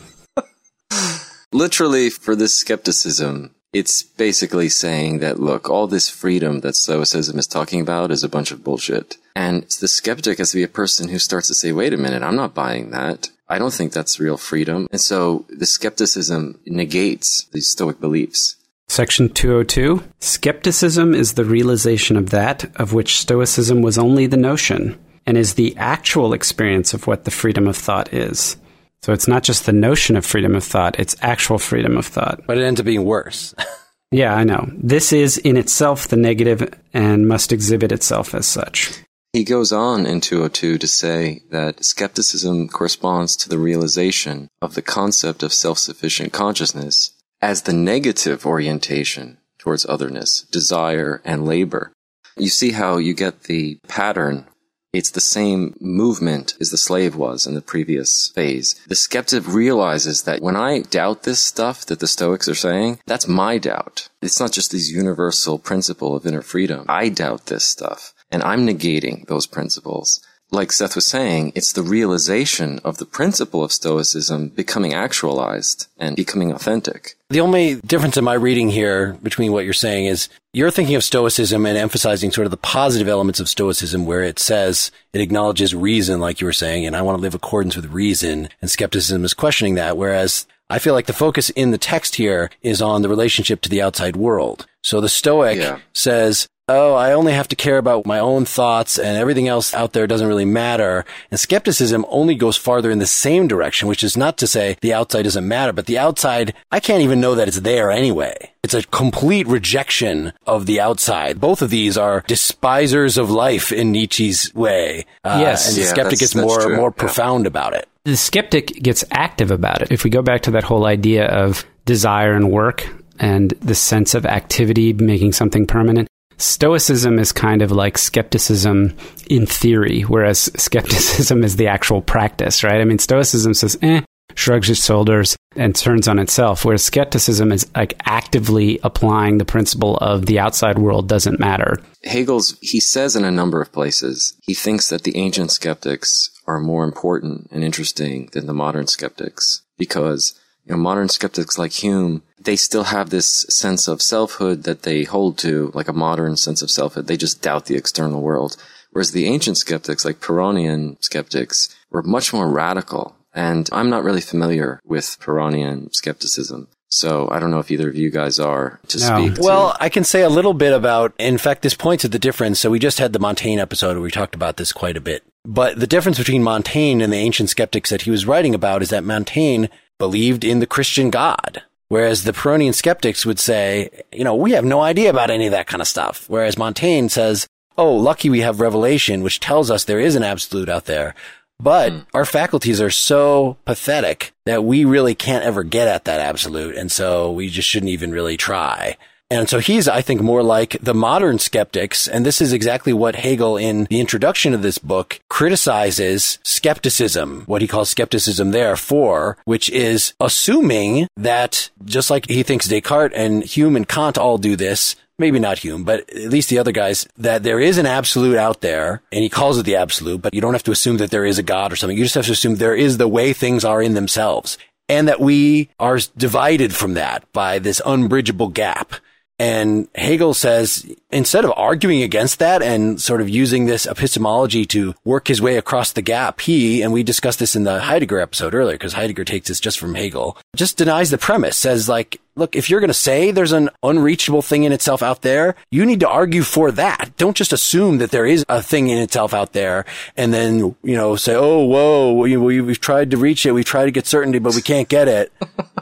[1.52, 7.48] Literally, for this skepticism, it's basically saying that, look, all this freedom that Stoicism is
[7.48, 9.18] talking about is a bunch of bullshit.
[9.36, 12.22] And the skeptic has to be a person who starts to say, wait a minute,
[12.22, 13.30] I'm not buying that.
[13.48, 14.88] I don't think that's real freedom.
[14.92, 18.56] And so the skepticism negates these Stoic beliefs.
[18.90, 24.98] Section 202 Skepticism is the realization of that of which Stoicism was only the notion,
[25.28, 28.58] and is the actual experience of what the freedom of thought is.
[29.04, 32.42] So it's not just the notion of freedom of thought, it's actual freedom of thought.
[32.48, 33.54] But it ends up being worse.
[34.12, 34.68] yeah, I know.
[34.74, 39.04] This is in itself the negative and must exhibit itself as such.
[39.34, 44.82] He goes on in 202 to say that skepticism corresponds to the realization of the
[44.82, 51.92] concept of self-sufficient consciousness as the negative orientation towards otherness, desire, and labor.
[52.38, 54.46] You see how you get the pattern.
[54.92, 58.74] It's the same movement as the slave was in the previous phase.
[58.88, 63.28] The skeptic realizes that when I doubt this stuff that the Stoics are saying, that's
[63.28, 64.10] my doubt.
[64.22, 66.86] It's not just this universal principle of inner freedom.
[66.90, 70.22] I doubt this stuff and I'm negating those principles
[70.52, 76.16] like Seth was saying, it's the realization of the principle of Stoicism becoming actualized and
[76.16, 77.16] becoming authentic.
[77.30, 81.04] The only difference in my reading here between what you're saying is you're thinking of
[81.04, 85.76] Stoicism and emphasizing sort of the positive elements of Stoicism where it says it acknowledges
[85.76, 89.24] reason, like you were saying, and I want to live accordance with reason, and skepticism
[89.24, 93.02] is questioning that, whereas I feel like the focus in the text here is on
[93.02, 94.66] the relationship to the outside world.
[94.84, 95.80] So the Stoic yeah.
[95.94, 99.94] says, oh, I only have to care about my own thoughts and everything else out
[99.94, 101.04] there doesn't really matter.
[101.32, 104.94] And skepticism only goes farther in the same direction, which is not to say the
[104.94, 108.52] outside doesn't matter, but the outside, I can't even know that it's there anyway.
[108.64, 111.40] It's a complete rejection of the outside.
[111.40, 115.06] Both of these are despisers of life in Nietzsche's way.
[115.24, 115.70] Uh, yes.
[115.70, 116.76] And the yeah, skeptic gets more, true.
[116.76, 117.02] more yeah.
[117.02, 117.88] profound about it.
[118.04, 119.92] The skeptic gets active about it.
[119.92, 122.88] If we go back to that whole idea of desire and work,
[123.20, 126.08] and the sense of activity making something permanent.
[126.40, 128.96] Stoicism is kind of like skepticism
[129.30, 132.82] in theory, whereas skepticism is the actual practice, right?
[132.82, 134.02] I mean, Stoicism says, eh,
[134.36, 139.98] shrugs its shoulders and turns on itself, whereas skepticism is like actively applying the principle
[139.98, 141.78] of the outside world doesn't matter.
[142.04, 146.60] Hegel's, he says in a number of places, he thinks that the ancient skeptics are
[146.60, 152.24] more important and interesting than the modern skeptics because you know, modern skeptics like Hume,
[152.40, 156.62] they still have this sense of selfhood that they hold to, like a modern sense
[156.62, 157.08] of selfhood.
[157.08, 158.56] They just doubt the external world.
[158.92, 163.16] Whereas the ancient skeptics, like Pyrrhonian skeptics, were much more radical.
[163.34, 166.68] And I'm not really familiar with Pyrrhonian skepticism.
[166.92, 169.06] So I don't know if either of you guys are to no.
[169.06, 169.44] speak.
[169.44, 172.60] Well, I can say a little bit about, in fact, this points at the difference.
[172.60, 175.24] So we just had the Montaigne episode where we talked about this quite a bit.
[175.46, 178.90] But the difference between Montaigne and the ancient skeptics that he was writing about is
[178.90, 179.68] that Montaigne
[180.00, 181.62] believed in the Christian God.
[181.90, 185.52] Whereas the Pyrrhonian skeptics would say, you know, we have no idea about any of
[185.52, 186.26] that kind of stuff.
[186.28, 190.70] Whereas Montaigne says, oh, lucky we have revelation, which tells us there is an absolute
[190.70, 191.16] out there.
[191.60, 192.06] But mm.
[192.14, 196.76] our faculties are so pathetic that we really can't ever get at that absolute.
[196.76, 198.96] And so we just shouldn't even really try.
[199.32, 202.08] And so he's, I think, more like the modern skeptics.
[202.08, 207.62] And this is exactly what Hegel in the introduction of this book criticizes skepticism, what
[207.62, 213.44] he calls skepticism there for, which is assuming that just like he thinks Descartes and
[213.44, 217.08] Hume and Kant all do this, maybe not Hume, but at least the other guys,
[217.18, 220.42] that there is an absolute out there, and he calls it the absolute, but you
[220.42, 221.98] don't have to assume that there is a God or something.
[221.98, 224.58] You just have to assume there is the way things are in themselves,
[224.88, 228.94] and that we are divided from that by this unbridgeable gap.
[229.40, 234.94] And Hegel says, instead of arguing against that and sort of using this epistemology to
[235.04, 238.54] work his way across the gap, he, and we discussed this in the Heidegger episode
[238.54, 242.56] earlier, because Heidegger takes this just from Hegel, just denies the premise, says like, look,
[242.56, 246.00] if you're going to say there's an unreachable thing in itself out there, you need
[246.00, 247.12] to argue for that.
[247.18, 249.86] Don't just assume that there is a thing in itself out there
[250.16, 253.52] and then, you know, say, oh, whoa, we, we, we've tried to reach it.
[253.52, 255.34] We've tried to get certainty, but we can't get it.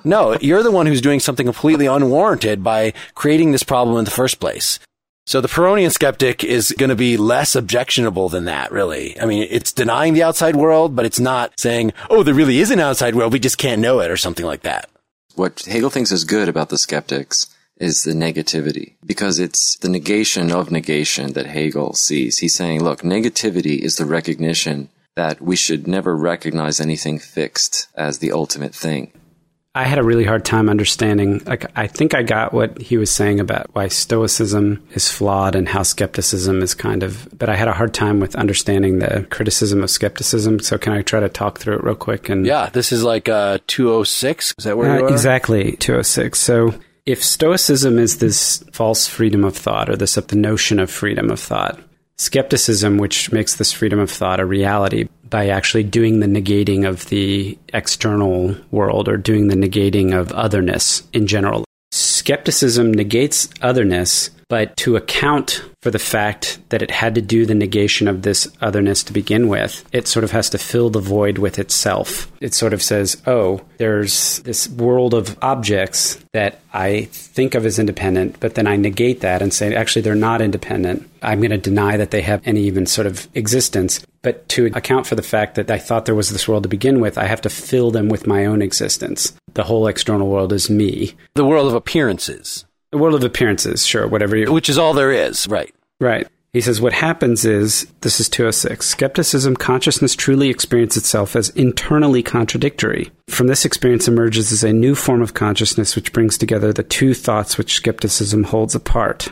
[0.03, 4.11] no, you're the one who's doing something completely unwarranted by creating this problem in the
[4.11, 4.80] first place.
[5.28, 9.19] So the Pyrrhonian skeptic is going to be less objectionable than that, really.
[9.19, 12.71] I mean, it's denying the outside world, but it's not saying, oh, there really is
[12.71, 13.34] an outside world.
[13.34, 14.89] We just can't know it or something like that.
[15.36, 20.49] What Hegel thinks is good about the skeptics is the negativity because it's the negation
[20.49, 22.38] of negation that Hegel sees.
[22.38, 28.19] He's saying, look, negativity is the recognition that we should never recognize anything fixed as
[28.19, 29.11] the ultimate thing.
[29.78, 31.39] I had a really hard time understanding.
[31.45, 35.69] Like, I think I got what he was saying about why Stoicism is flawed and
[35.69, 37.30] how skepticism is kind of.
[37.38, 40.61] But I had a hard time with understanding the criticism of skepticism.
[40.61, 42.28] So, can I try to talk through it real quick?
[42.28, 44.55] And yeah, this is like uh, 206.
[44.57, 45.11] Is that where uh, you are?
[45.11, 46.39] Exactly, 206.
[46.39, 46.73] So,
[47.05, 51.39] if Stoicism is this false freedom of thought or this the notion of freedom of
[51.39, 51.80] thought,
[52.17, 57.05] skepticism, which makes this freedom of thought a reality by actually doing the negating of
[57.09, 61.65] the external world or doing the negating of otherness in general.
[61.91, 67.55] Skepticism negates otherness, but to account for the fact that it had to do the
[67.55, 71.38] negation of this otherness to begin with, it sort of has to fill the void
[71.38, 72.30] with itself.
[72.41, 77.80] It sort of says, oh, there's this world of objects that I think of as
[77.80, 81.09] independent, but then I negate that and say, actually, they're not independent.
[81.21, 84.05] I'm going to deny that they have any even sort of existence.
[84.22, 86.99] But to account for the fact that I thought there was this world to begin
[86.99, 89.34] with, I have to fill them with my own existence.
[89.53, 91.15] The whole external world is me.
[91.36, 92.65] The world of appearances.
[92.91, 94.51] The world of appearances, sure, whatever you.
[94.51, 95.74] Which is all there is, right.
[95.99, 96.28] Right.
[96.53, 98.88] He says what happens is this is 206.
[98.88, 103.11] Skepticism consciousness truly experiences itself as internally contradictory.
[103.28, 107.13] From this experience emerges as a new form of consciousness which brings together the two
[107.13, 109.32] thoughts which skepticism holds apart.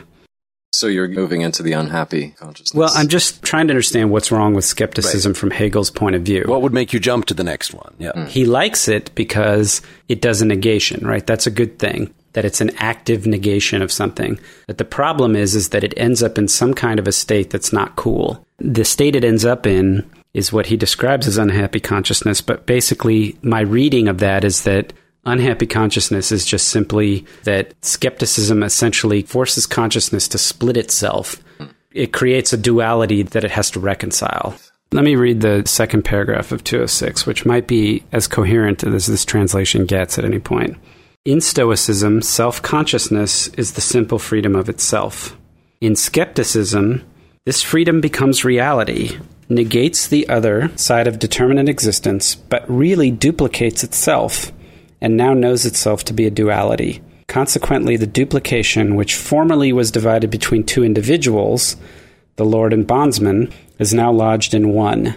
[0.76, 2.74] So you're moving into the unhappy consciousness.
[2.74, 5.36] Well, I'm just trying to understand what's wrong with skepticism right.
[5.36, 6.44] from Hegel's point of view.
[6.46, 7.94] What would make you jump to the next one?
[7.98, 8.12] Yeah.
[8.12, 8.28] Mm.
[8.28, 11.26] He likes it because it does a negation, right?
[11.26, 14.38] That's a good thing that it's an active negation of something.
[14.66, 17.48] But the problem is, is that it ends up in some kind of a state
[17.48, 18.46] that's not cool.
[18.58, 20.04] The state it ends up in
[20.34, 22.42] is what he describes as unhappy consciousness.
[22.42, 24.92] But basically, my reading of that is that
[25.26, 31.36] unhappy consciousness is just simply that skepticism essentially forces consciousness to split itself.
[31.90, 34.54] It creates a duality that it has to reconcile.
[34.92, 39.24] Let me read the second paragraph of 206, which might be as coherent as this
[39.24, 40.76] translation gets at any point.
[41.24, 45.36] In Stoicism, self consciousness is the simple freedom of itself.
[45.80, 47.02] In skepticism,
[47.44, 49.18] this freedom becomes reality,
[49.48, 54.52] negates the other side of determinate existence, but really duplicates itself,
[55.00, 57.02] and now knows itself to be a duality.
[57.28, 61.76] Consequently, the duplication, which formerly was divided between two individuals,
[62.36, 65.16] the Lord and bondsman, is now lodged in one.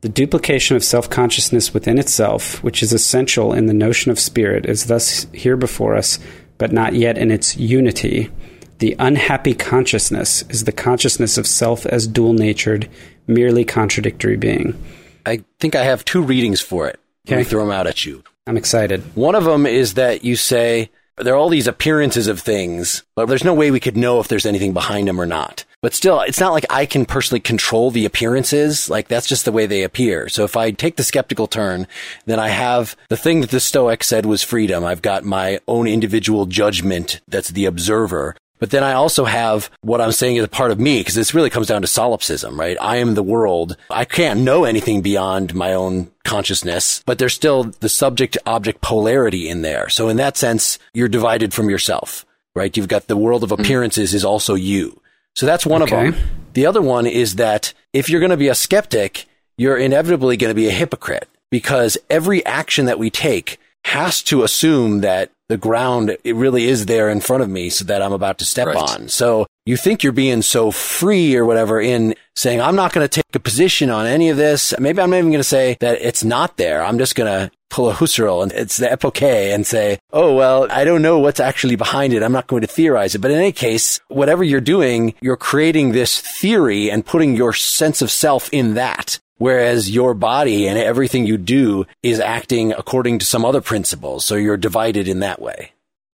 [0.00, 4.66] The duplication of self consciousness within itself, which is essential in the notion of spirit,
[4.66, 6.20] is thus here before us,
[6.56, 8.30] but not yet in its unity.
[8.78, 12.88] The unhappy consciousness is the consciousness of self as dual natured,
[13.26, 14.80] merely contradictory being.
[15.26, 17.00] I think I have two readings for it.
[17.26, 17.34] Okay.
[17.34, 18.22] Let me throw them out at you.
[18.48, 19.02] I'm excited.
[19.14, 20.88] One of them is that you say
[21.18, 24.28] there are all these appearances of things, but there's no way we could know if
[24.28, 25.66] there's anything behind them or not.
[25.82, 28.88] But still, it's not like I can personally control the appearances.
[28.88, 30.30] Like that's just the way they appear.
[30.30, 31.86] So if I take the skeptical turn,
[32.24, 34.82] then I have the thing that the Stoic said was freedom.
[34.82, 38.34] I've got my own individual judgment that's the observer.
[38.58, 41.34] But then I also have what I'm saying is a part of me, because this
[41.34, 42.76] really comes down to solipsism, right?
[42.80, 43.76] I am the world.
[43.90, 49.48] I can't know anything beyond my own consciousness, but there's still the subject object polarity
[49.48, 49.88] in there.
[49.88, 52.76] So in that sense, you're divided from yourself, right?
[52.76, 53.60] You've got the world of mm.
[53.60, 55.00] appearances is also you.
[55.34, 56.08] So that's one okay.
[56.08, 56.24] of them.
[56.54, 60.50] The other one is that if you're going to be a skeptic, you're inevitably going
[60.50, 65.56] to be a hypocrite because every action that we take has to assume that the
[65.56, 68.66] ground it really is there in front of me so that I'm about to step
[68.66, 68.76] right.
[68.76, 69.08] on.
[69.08, 73.08] So you think you're being so free or whatever in saying, I'm not going to
[73.08, 74.72] take a position on any of this.
[74.78, 76.82] Maybe I'm not even going to say that it's not there.
[76.82, 80.66] I'm just going to pull a Husserl and it's the epoche and say, oh, well,
[80.70, 82.22] I don't know what's actually behind it.
[82.22, 83.20] I'm not going to theorize it.
[83.20, 88.00] But in any case, whatever you're doing, you're creating this theory and putting your sense
[88.00, 89.18] of self in that.
[89.38, 94.24] Whereas your body and everything you do is acting according to some other principles.
[94.24, 95.72] So you're divided in that way.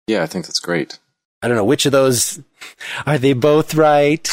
[0.07, 0.99] Yeah, I think that's great.
[1.43, 2.41] I don't know which of those
[3.07, 4.29] are they both right?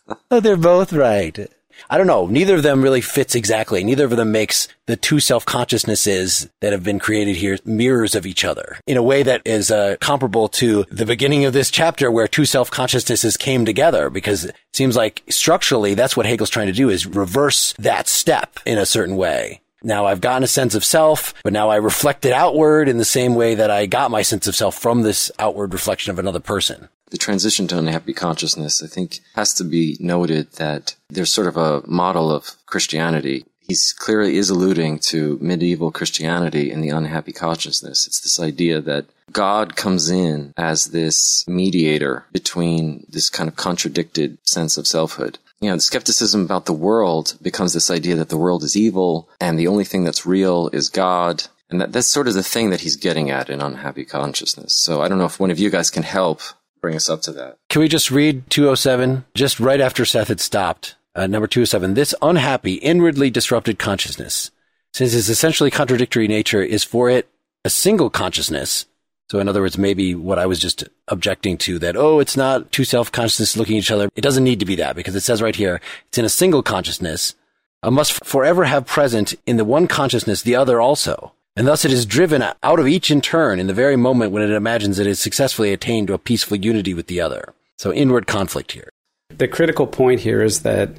[0.30, 1.50] oh, they're both right.
[1.88, 2.26] I don't know.
[2.26, 3.84] Neither of them really fits exactly.
[3.84, 8.44] Neither of them makes the two self-consciousnesses that have been created here mirrors of each
[8.44, 12.28] other in a way that is uh, comparable to the beginning of this chapter where
[12.28, 16.88] two self-consciousnesses came together because it seems like structurally that's what Hegel's trying to do
[16.88, 19.60] is reverse that step in a certain way.
[19.82, 23.04] Now I've gotten a sense of self, but now I reflect it outward in the
[23.04, 26.40] same way that I got my sense of self from this outward reflection of another
[26.40, 26.88] person.
[27.10, 31.56] The transition to unhappy consciousness, I think, has to be noted that there's sort of
[31.56, 33.44] a model of Christianity.
[33.60, 38.06] He clearly is alluding to medieval Christianity and the unhappy consciousness.
[38.06, 44.38] It's this idea that God comes in as this mediator between this kind of contradicted
[44.44, 45.38] sense of selfhood.
[45.60, 49.28] You know, the skepticism about the world becomes this idea that the world is evil
[49.40, 51.44] and the only thing that's real is God.
[51.70, 54.74] And that, that's sort of the thing that he's getting at in unhappy consciousness.
[54.74, 56.40] So I don't know if one of you guys can help
[56.86, 57.58] bring us up to that.
[57.68, 60.94] Can we just read 207 just right after Seth had stopped?
[61.16, 61.94] Uh, number 207.
[61.94, 64.52] This unhappy, inwardly disrupted consciousness,
[64.92, 67.28] since its essentially contradictory nature is for it
[67.64, 68.86] a single consciousness.
[69.32, 72.70] So in other words, maybe what I was just objecting to that, oh, it's not
[72.70, 74.08] two self-consciousness looking at each other.
[74.14, 76.62] It doesn't need to be that because it says right here, it's in a single
[76.62, 77.34] consciousness,
[77.82, 81.32] uh, must forever have present in the one consciousness the other also.
[81.56, 84.42] And thus it is driven out of each in turn in the very moment when
[84.42, 87.54] it imagines it has successfully attained to a peaceful unity with the other.
[87.78, 88.90] So inward conflict here.
[89.30, 90.90] The critical point here is that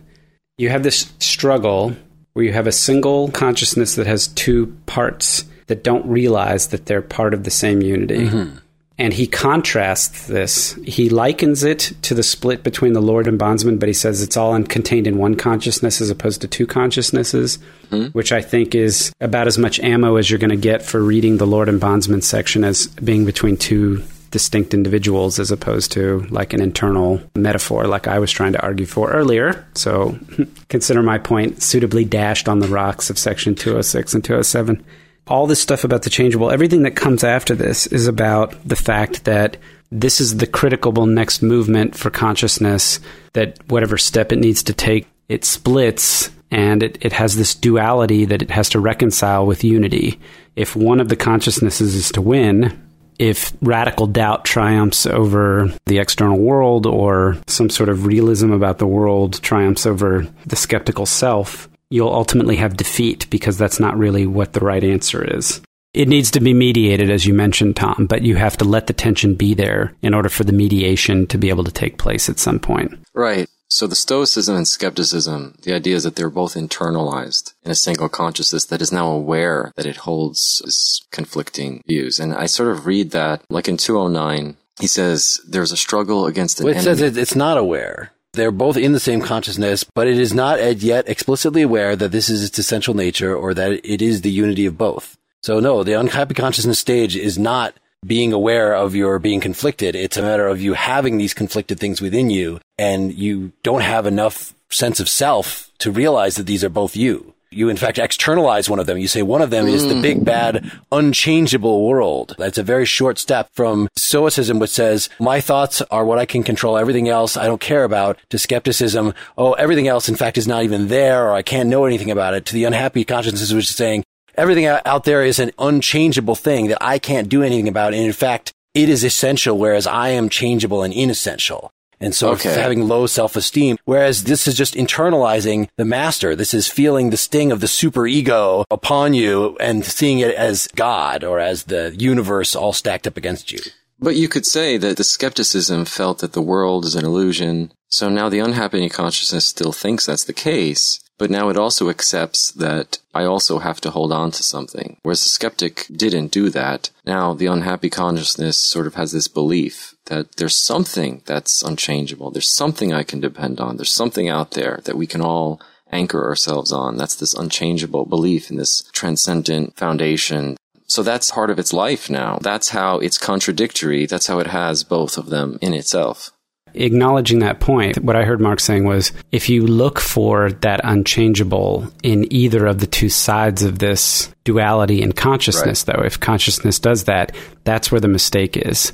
[0.58, 1.96] you have this struggle
[2.34, 7.02] where you have a single consciousness that has two parts that don't realize that they're
[7.02, 8.28] part of the same unity.
[8.28, 8.58] Mm-hmm.
[9.00, 10.74] And he contrasts this.
[10.84, 14.38] He likens it to the split between the Lord and bondsman, but he says it's
[14.38, 17.60] all contained in one consciousness as opposed to two consciousnesses,
[17.92, 18.08] mm-hmm.
[18.08, 21.38] which I think is about as much ammo as you're going to get for reading
[21.38, 26.54] the Lord and bondsman section as being between two distinct individuals as opposed to like
[26.54, 29.66] an internal metaphor, like I was trying to argue for earlier.
[29.76, 30.18] So
[30.70, 34.84] consider my point suitably dashed on the rocks of section 206 and 207
[35.28, 39.26] all this stuff about the changeable, everything that comes after this is about the fact
[39.26, 39.58] that
[39.92, 43.00] this is the critical next movement for consciousness,
[43.34, 48.26] that whatever step it needs to take, it splits and it, it has this duality
[48.26, 50.20] that it has to reconcile with unity.
[50.56, 52.82] If one of the consciousnesses is to win,
[53.20, 58.88] if radical doubt triumphs over the external world or some sort of realism about the
[58.88, 64.54] world triumphs over the skeptical self, you'll ultimately have defeat because that's not really what
[64.54, 65.62] the right answer is.
[65.94, 68.94] It needs to be mediated, as you mentioned, Tom, but you have to let the
[68.94, 72.40] tension be there in order for the mediation to be able to take place at
[72.40, 72.94] some point.
[73.14, 73.50] Right.
[73.70, 78.10] So the Stoicism and skepticism, the idea is that they're both internalized in a single
[78.10, 82.20] consciousness that is now aware that it holds conflicting views.
[82.20, 86.60] And I sort of read that like in 209, he says there's a struggle against
[86.60, 86.98] an well, it enemy.
[86.98, 88.12] says it's not aware.
[88.38, 92.30] They're both in the same consciousness, but it is not yet explicitly aware that this
[92.30, 95.18] is its essential nature or that it is the unity of both.
[95.44, 97.74] So no, the unhappy consciousness stage is not
[98.06, 99.96] being aware of your being conflicted.
[99.96, 104.06] It's a matter of you having these conflicted things within you and you don't have
[104.06, 108.70] enough sense of self to realize that these are both you you in fact externalize
[108.70, 108.98] one of them.
[108.98, 109.74] You say one of them mm.
[109.74, 110.02] is the mm.
[110.02, 112.36] big bad unchangeable world.
[112.38, 116.44] That's a very short step from stoicism, which says my thoughts are what I can
[116.44, 116.78] control.
[116.78, 119.14] Everything else I don't care about to skepticism.
[119.38, 122.34] Oh, everything else in fact is not even there or I can't know anything about
[122.34, 124.04] it to the unhappy consciousness, which is saying
[124.36, 127.94] everything out there is an unchangeable thing that I can't do anything about.
[127.94, 131.72] And in fact, it is essential, whereas I am changeable and inessential.
[132.00, 132.54] And so okay.
[132.54, 133.78] having low self-esteem.
[133.86, 136.36] Whereas this is just internalizing the master.
[136.36, 140.68] This is feeling the sting of the super ego upon you and seeing it as
[140.76, 143.60] God or as the universe all stacked up against you.
[144.00, 147.72] But you could say that the skepticism felt that the world is an illusion.
[147.90, 151.00] So now the unhappy consciousness still thinks that's the case.
[151.18, 154.98] But now it also accepts that I also have to hold on to something.
[155.02, 156.92] Whereas the skeptic didn't do that.
[157.06, 162.30] Now the unhappy consciousness sort of has this belief that there's something that's unchangeable.
[162.32, 163.78] There's something I can depend on.
[163.78, 165.60] There's something out there that we can all
[165.92, 166.98] anchor ourselves on.
[166.98, 170.58] That's this unchangeable belief in this transcendent foundation.
[170.86, 172.38] So that's part of its life now.
[172.42, 174.06] That's how it's contradictory.
[174.06, 176.32] That's how it has both of them in itself
[176.74, 181.88] acknowledging that point, what I heard Mark saying was if you look for that unchangeable
[182.04, 185.98] in either of the two sides of this duality in consciousness, right.
[185.98, 188.94] though, if consciousness does that, that's where the mistake is.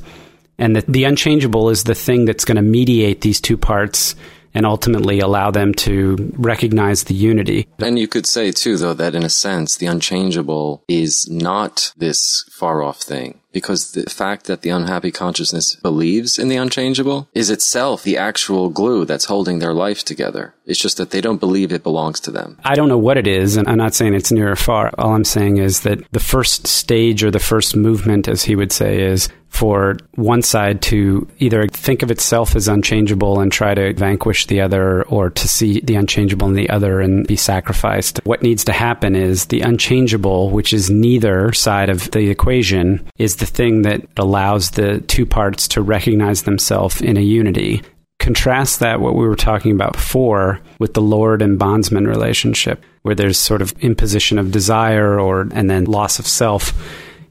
[0.57, 4.15] And the, the unchangeable is the thing that's going to mediate these two parts
[4.53, 7.67] and ultimately allow them to recognize the unity.
[7.79, 12.45] And you could say, too, though, that in a sense, the unchangeable is not this
[12.51, 17.49] far off thing because the fact that the unhappy consciousness believes in the unchangeable is
[17.49, 20.53] itself the actual glue that's holding their life together.
[20.65, 22.57] It's just that they don't believe it belongs to them.
[22.63, 24.91] I don't know what it is, and I'm not saying it's near or far.
[24.97, 28.71] All I'm saying is that the first stage or the first movement, as he would
[28.71, 33.93] say, is for one side to either think of itself as unchangeable and try to
[33.93, 38.19] vanquish the other or to see the unchangeable in the other and be sacrificed.
[38.23, 43.35] What needs to happen is the unchangeable, which is neither side of the equation, is
[43.35, 47.83] the thing that allows the two parts to recognize themselves in a unity.
[48.19, 53.15] Contrast that, what we were talking about before, with the Lord and bondsman relationship, where
[53.15, 56.73] there's sort of imposition of desire or and then loss of self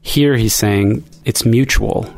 [0.03, 2.13] here he's saying it's mutual.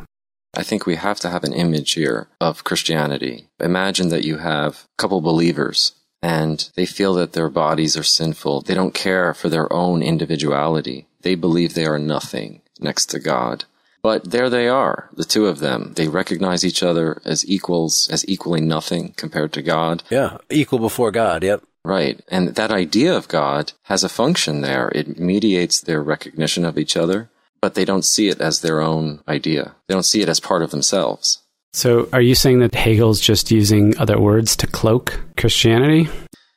[0.53, 3.48] I think we have to have an image here of Christianity.
[3.60, 8.62] Imagine that you have a couple believers and they feel that their bodies are sinful.
[8.62, 11.07] They don't care for their own individuality.
[11.22, 13.66] They believe they are nothing next to God.
[14.02, 15.94] But there they are, the two of them.
[15.95, 20.03] They recognize each other as equals, as equally nothing compared to God.
[20.10, 21.64] Yeah, equal before God, yep.
[21.84, 22.20] Right.
[22.28, 24.90] And that idea of God has a function there.
[24.95, 27.30] It mediates their recognition of each other
[27.66, 29.74] but they don't see it as their own idea.
[29.88, 31.42] They don't see it as part of themselves.
[31.74, 36.08] So, are you saying that Hegel's just using other words to cloak Christianity?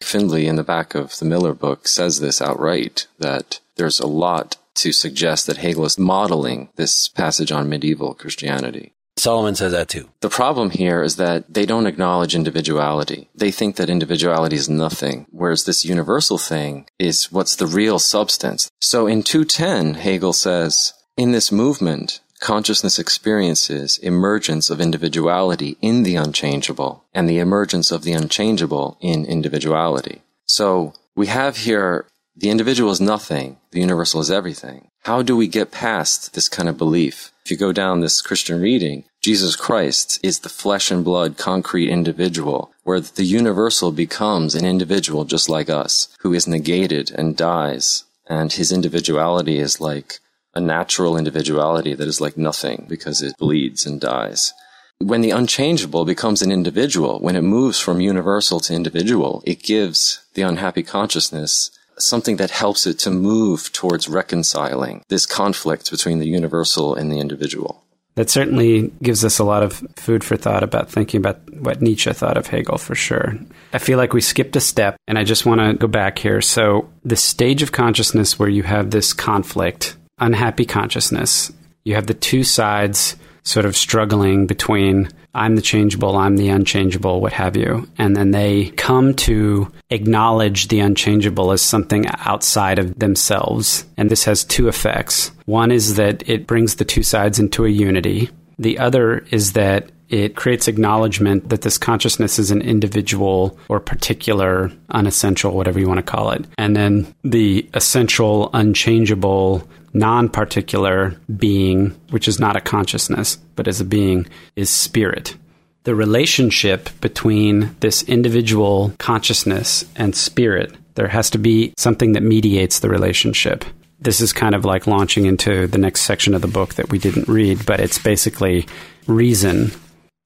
[0.02, 4.58] Findlay, in the back of the Miller book, says this outright that there's a lot
[4.74, 8.92] to suggest that Hegel is modeling this passage on medieval Christianity.
[9.18, 10.08] Solomon says that too.
[10.20, 13.28] The problem here is that they don't acknowledge individuality.
[13.34, 18.70] They think that individuality is nothing, whereas this universal thing is what's the real substance.
[18.80, 26.14] So in 210, Hegel says, in this movement, consciousness experiences emergence of individuality in the
[26.14, 30.22] unchangeable and the emergence of the unchangeable in individuality.
[30.46, 34.90] So we have here the individual is nothing, the universal is everything.
[35.02, 37.32] How do we get past this kind of belief?
[37.44, 41.90] If you go down this Christian reading, Jesus Christ is the flesh and blood concrete
[41.90, 48.04] individual, where the universal becomes an individual just like us, who is negated and dies,
[48.28, 50.20] and his individuality is like
[50.58, 54.52] a natural individuality that is like nothing because it bleeds and dies.
[54.98, 60.20] When the unchangeable becomes an individual, when it moves from universal to individual, it gives
[60.34, 66.28] the unhappy consciousness something that helps it to move towards reconciling this conflict between the
[66.28, 67.84] universal and the individual.
[68.16, 72.12] That certainly gives us a lot of food for thought about thinking about what Nietzsche
[72.12, 73.38] thought of Hegel for sure.
[73.72, 76.40] I feel like we skipped a step, and I just want to go back here.
[76.40, 81.52] So, the stage of consciousness where you have this conflict unhappy consciousness.
[81.84, 87.20] You have the two sides sort of struggling between I'm the changeable, I'm the unchangeable,
[87.20, 87.86] what have you.
[87.96, 93.86] And then they come to acknowledge the unchangeable as something outside of themselves.
[93.96, 95.30] And this has two effects.
[95.44, 98.30] One is that it brings the two sides into a unity.
[98.58, 104.72] The other is that it creates acknowledgement that this consciousness is an individual or particular,
[104.90, 106.46] unessential, whatever you want to call it.
[106.56, 113.80] And then the essential, unchangeable, non particular being, which is not a consciousness, but as
[113.80, 115.36] a being, is spirit.
[115.84, 122.80] The relationship between this individual consciousness and spirit, there has to be something that mediates
[122.80, 123.64] the relationship
[124.00, 126.98] this is kind of like launching into the next section of the book that we
[127.00, 128.64] didn't read, but it's basically
[129.08, 129.72] reason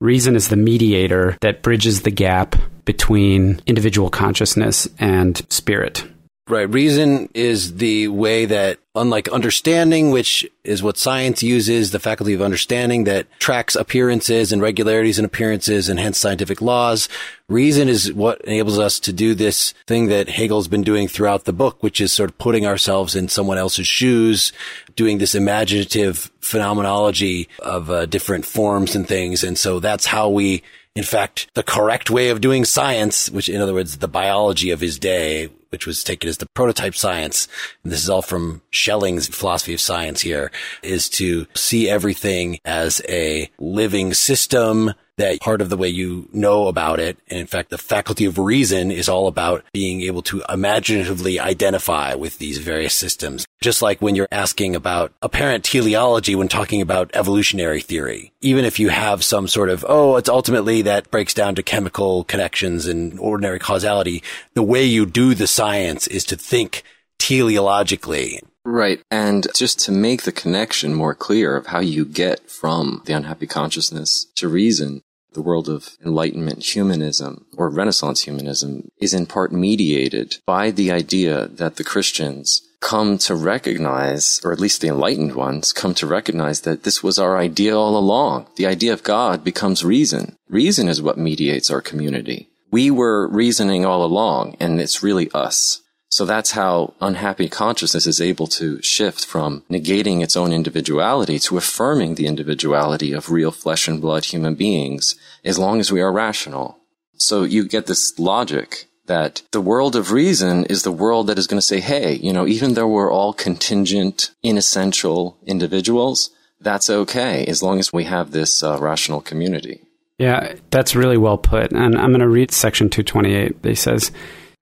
[0.03, 6.03] Reason is the mediator that bridges the gap between individual consciousness and spirit.
[6.45, 6.69] Right.
[6.69, 12.41] Reason is the way that, unlike understanding, which is what science uses, the faculty of
[12.41, 17.07] understanding that tracks appearances and regularities in appearances and hence scientific laws.
[17.47, 21.53] Reason is what enables us to do this thing that Hegel's been doing throughout the
[21.53, 24.51] book, which is sort of putting ourselves in someone else's shoes,
[24.97, 29.45] doing this imaginative phenomenology of uh, different forms and things.
[29.45, 30.61] And so that's how we
[30.95, 34.79] in fact, the correct way of doing science, which in other words, the biology of
[34.79, 37.47] his day, which was taken as the prototype science.
[37.83, 40.51] And this is all from Schelling's philosophy of science here
[40.83, 46.67] is to see everything as a living system that part of the way you know
[46.67, 47.17] about it.
[47.29, 52.15] And in fact, the faculty of reason is all about being able to imaginatively identify
[52.15, 53.45] with these various systems.
[53.61, 58.31] Just like when you're asking about apparent teleology when talking about evolutionary theory.
[58.41, 62.23] Even if you have some sort of, oh, it's ultimately that breaks down to chemical
[62.23, 64.23] connections and ordinary causality.
[64.53, 66.83] The way you do the science is to think
[67.19, 69.01] teleologically Right.
[69.11, 73.47] And just to make the connection more clear of how you get from the unhappy
[73.47, 75.01] consciousness to reason,
[75.33, 81.47] the world of Enlightenment humanism or Renaissance humanism is in part mediated by the idea
[81.47, 86.61] that the Christians come to recognize, or at least the enlightened ones come to recognize
[86.61, 88.45] that this was our idea all along.
[88.57, 90.35] The idea of God becomes reason.
[90.49, 92.49] Reason is what mediates our community.
[92.71, 95.82] We were reasoning all along, and it's really us.
[96.13, 101.57] So that's how unhappy consciousness is able to shift from negating its own individuality to
[101.57, 106.13] affirming the individuality of real flesh and blood human beings as long as we are
[106.13, 106.77] rational.
[107.15, 111.47] So you get this logic that the world of reason is the world that is
[111.47, 116.29] going to say, hey, you know, even though we're all contingent, inessential individuals,
[116.61, 119.81] that's okay as long as we have this uh, rational community.
[120.19, 121.71] Yeah, that's really well put.
[121.71, 123.55] And I'm going to read section 228.
[123.63, 124.11] He says,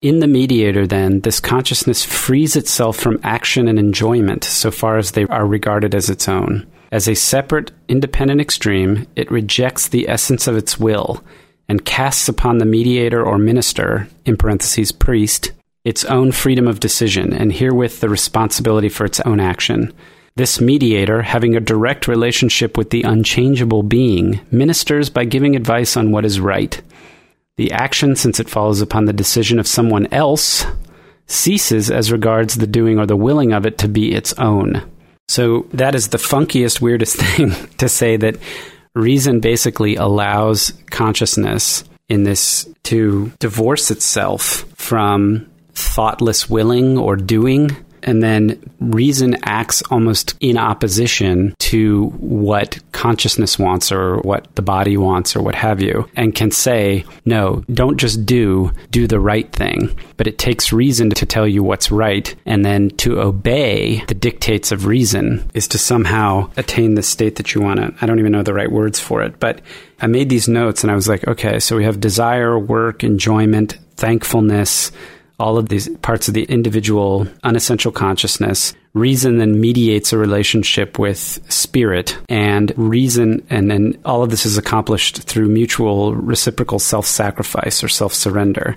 [0.02, 5.11] in the mediator, then, this consciousness frees itself from action and enjoyment so far as
[5.11, 6.65] they are regarded as its own.
[6.91, 11.23] As a separate, independent extreme, it rejects the essence of its will
[11.69, 15.52] and casts upon the mediator or minister, in parentheses, priest,
[15.86, 19.94] its own freedom of decision, and herewith the responsibility for its own action.
[20.36, 26.11] This mediator, having a direct relationship with the unchangeable being, ministers by giving advice on
[26.11, 26.82] what is right
[27.61, 30.65] the action, since it follows upon the decision of someone else,
[31.27, 34.81] ceases as regards the doing or the willing of it to be its own.
[35.27, 38.38] So that is the funkiest, weirdest thing to say that
[38.95, 48.22] reason basically allows consciousness in this to divorce itself from thoughtless willing or doing and
[48.22, 55.36] then reason acts almost in opposition to what consciousness wants or what the body wants
[55.36, 59.95] or what have you, and can say, no, don't just do, do the right thing.
[60.18, 64.72] But it takes reason to tell you what's right, and then to obey the dictates
[64.72, 67.94] of reason is to somehow attain the state that you want to.
[68.02, 69.61] I don't even know the right words for it, but
[69.99, 73.78] I made these notes and I was like, okay, so we have desire, work, enjoyment,
[73.95, 74.91] thankfulness,
[75.41, 78.73] all of these parts of the individual unessential consciousness.
[78.93, 81.18] Reason then mediates a relationship with
[81.51, 87.84] spirit, and reason, and then all of this is accomplished through mutual reciprocal self sacrifice
[87.84, 88.76] or self surrender.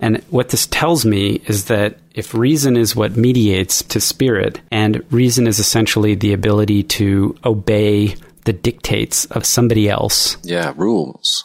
[0.00, 5.02] And what this tells me is that if reason is what mediates to spirit, and
[5.10, 10.36] reason is essentially the ability to obey the dictates of somebody else.
[10.42, 11.44] Yeah, rules.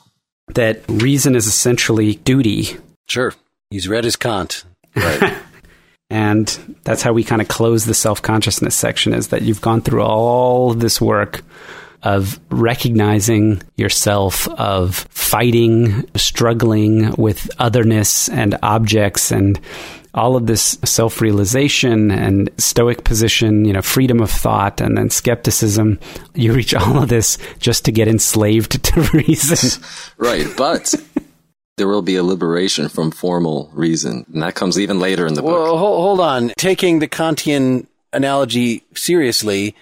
[0.56, 2.78] That reason is essentially duty.
[3.08, 3.34] Sure.
[3.72, 4.64] He's read his Kant.
[4.96, 5.34] Right.
[6.10, 9.82] and that's how we kind of close the self consciousness section is that you've gone
[9.82, 11.44] through all this work
[12.02, 19.60] of recognizing yourself, of fighting, struggling with otherness and objects and
[20.16, 25.12] all of this self realization and stoic position, you know, freedom of thought and then
[25.12, 26.00] skepticism.
[26.34, 29.82] You reach all of this just to get enslaved to reason.
[30.18, 30.48] right.
[30.58, 30.96] But
[31.80, 34.26] there will be a liberation from formal reason.
[34.32, 35.64] And that comes even later in the book.
[35.64, 36.52] Well, hold on.
[36.58, 39.76] Taking the Kantian analogy seriously,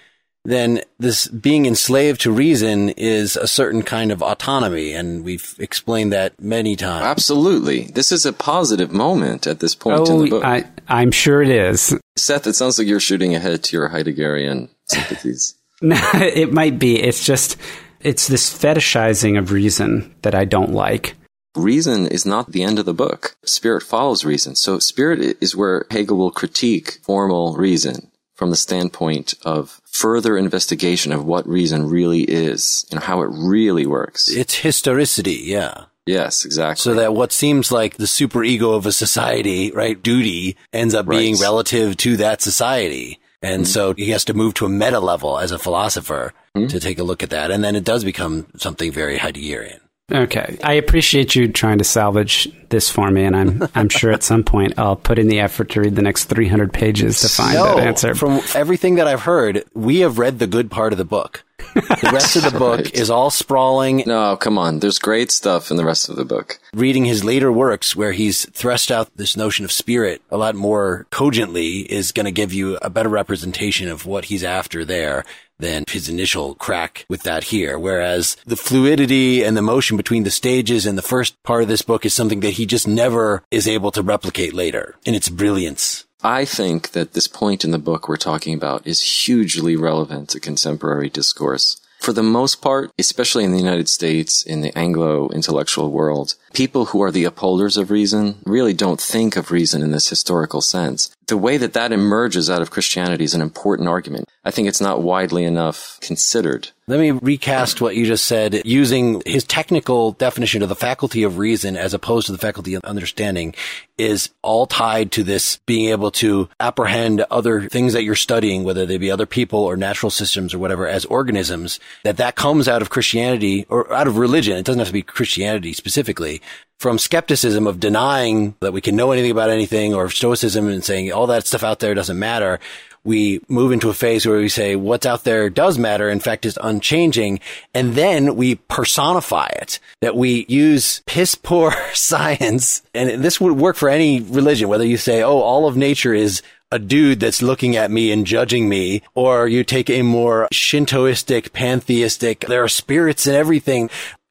[0.44, 4.92] then this being enslaved to reason is a certain kind of autonomy.
[4.92, 7.04] And we've explained that many times.
[7.04, 7.88] Absolutely.
[7.88, 10.44] This is a positive moment at this point oh, in the oh, book.
[10.44, 11.98] I, I'm sure it is.
[12.16, 15.56] Seth, it sounds like you're shooting ahead to your Heideggerian sympathies.
[15.82, 17.02] no, it might be.
[17.02, 17.56] It's just,
[18.00, 21.16] it's this fetishizing of reason that I don't like
[21.58, 23.36] reason is not the end of the book.
[23.44, 24.56] Spirit follows reason.
[24.56, 31.12] So spirit is where Hegel will critique formal reason from the standpoint of further investigation
[31.12, 34.28] of what reason really is and how it really works.
[34.30, 35.86] It's historicity, yeah.
[36.06, 36.80] Yes, exactly.
[36.80, 41.18] So that what seems like the superego of a society, right, duty, ends up right.
[41.18, 43.18] being relative to that society.
[43.42, 43.70] And mm-hmm.
[43.70, 46.68] so he has to move to a meta level as a philosopher mm-hmm.
[46.68, 47.50] to take a look at that.
[47.50, 49.80] And then it does become something very Heideggerian.
[50.10, 50.58] Okay.
[50.64, 54.42] I appreciate you trying to salvage this for me, and I'm I'm sure at some
[54.42, 57.76] point I'll put in the effort to read the next 300 pages to find no,
[57.76, 58.14] that answer.
[58.14, 61.44] From everything that I've heard, we have read the good part of the book.
[61.74, 62.94] The rest of the book right.
[62.94, 64.02] is all sprawling.
[64.06, 64.78] No, come on.
[64.78, 66.58] There's great stuff in the rest of the book.
[66.72, 71.06] Reading his later works where he's thrust out this notion of spirit a lot more
[71.10, 75.24] cogently is going to give you a better representation of what he's after there
[75.58, 77.78] than his initial crack with that here.
[77.78, 81.82] Whereas the fluidity and the motion between the stages in the first part of this
[81.82, 86.04] book is something that he just never is able to replicate later in its brilliance.
[86.22, 90.40] I think that this point in the book we're talking about is hugely relevant to
[90.40, 91.80] contemporary discourse.
[92.00, 96.86] For the most part, especially in the United States, in the Anglo intellectual world, people
[96.86, 101.14] who are the upholders of reason really don't think of reason in this historical sense.
[101.26, 104.28] The way that that emerges out of Christianity is an important argument.
[104.44, 106.70] I think it's not widely enough considered.
[106.86, 111.36] Let me recast what you just said using his technical definition of the faculty of
[111.36, 113.54] reason as opposed to the faculty of understanding
[113.98, 118.86] is all tied to this being able to apprehend other things that you're studying, whether
[118.86, 122.80] they be other people or natural systems or whatever as organisms, that that comes out
[122.80, 124.56] of Christianity or out of religion.
[124.56, 126.37] It doesn't have to be Christianity specifically
[126.78, 131.12] from skepticism of denying that we can know anything about anything or stoicism and saying
[131.12, 132.60] all that stuff out there doesn't matter.
[133.04, 136.08] We move into a phase where we say what's out there does matter.
[136.08, 137.40] In fact, is unchanging.
[137.74, 142.82] And then we personify it that we use piss poor science.
[142.94, 146.42] And this would work for any religion, whether you say, Oh, all of nature is
[146.70, 151.52] a dude that's looking at me and judging me, or you take a more Shintoistic,
[151.52, 153.88] pantheistic, there are spirits and everything.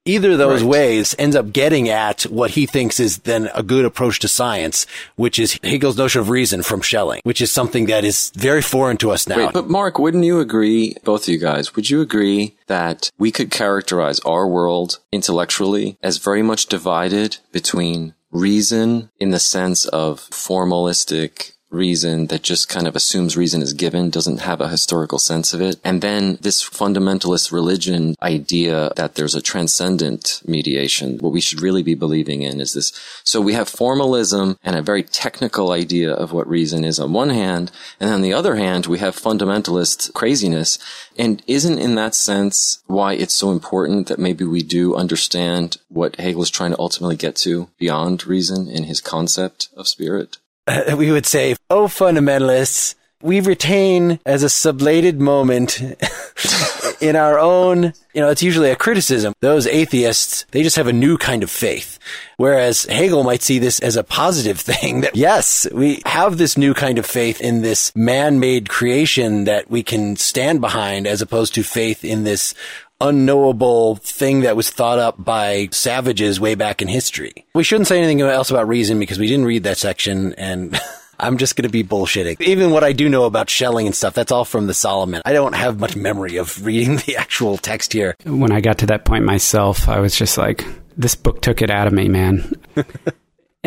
[0.07, 0.69] Either of those right.
[0.69, 4.85] ways ends up getting at what he thinks is then a good approach to science,
[5.15, 8.97] which is Hegel's notion of reason from Schelling, which is something that is very foreign
[8.97, 9.38] to us now.
[9.38, 13.31] Wait, but Mark, wouldn't you agree, both of you guys, would you agree that we
[13.31, 20.19] could characterize our world intellectually as very much divided between reason in the sense of
[20.29, 25.53] formalistic reason that just kind of assumes reason is given, doesn't have a historical sense
[25.53, 25.80] of it.
[25.84, 31.18] And then this fundamentalist religion idea that there's a transcendent mediation.
[31.18, 32.91] What we should really be believing in is this.
[33.23, 37.30] So we have formalism and a very technical idea of what reason is on one
[37.30, 37.72] hand.
[37.99, 40.80] And on the other hand, we have fundamentalist craziness.
[41.18, 46.15] And isn't in that sense why it's so important that maybe we do understand what
[46.18, 50.38] Hegel is trying to ultimately get to beyond reason in his concept of spirit?
[50.95, 55.81] we would say, oh, fundamentalists, we retain as a sublated moment
[57.02, 59.34] in our own, you know, it's usually a criticism.
[59.39, 61.98] Those atheists, they just have a new kind of faith.
[62.38, 66.73] Whereas Hegel might see this as a positive thing that yes, we have this new
[66.73, 71.64] kind of faith in this man-made creation that we can stand behind as opposed to
[71.64, 72.53] faith in this
[72.99, 77.45] unknowable thing that was thought up by savages way back in history.
[77.53, 80.79] We shouldn't say anything else about reason because we didn't read that section and
[81.19, 82.39] I'm just going to be bullshitting.
[82.41, 85.21] Even what I do know about Schelling and stuff, that's all from the Solomon.
[85.25, 88.15] I don't have much memory of reading the actual text here.
[88.23, 90.63] When I got to that point myself, I was just like,
[90.95, 92.53] this book took it out of me, man.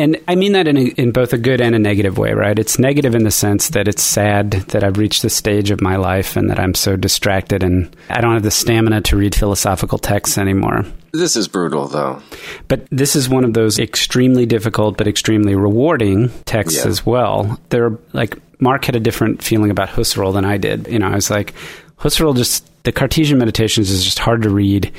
[0.01, 2.57] And I mean that in, a, in both a good and a negative way, right?
[2.57, 5.95] It's negative in the sense that it's sad that I've reached this stage of my
[5.95, 9.99] life and that I'm so distracted and I don't have the stamina to read philosophical
[9.99, 10.85] texts anymore.
[11.11, 12.19] This is brutal, though.
[12.67, 16.89] But this is one of those extremely difficult but extremely rewarding texts yeah.
[16.89, 17.59] as well.
[17.69, 20.87] There, like Mark had a different feeling about Husserl than I did.
[20.87, 21.53] You know, I was like,
[21.99, 24.91] Husserl just the Cartesian Meditations is just hard to read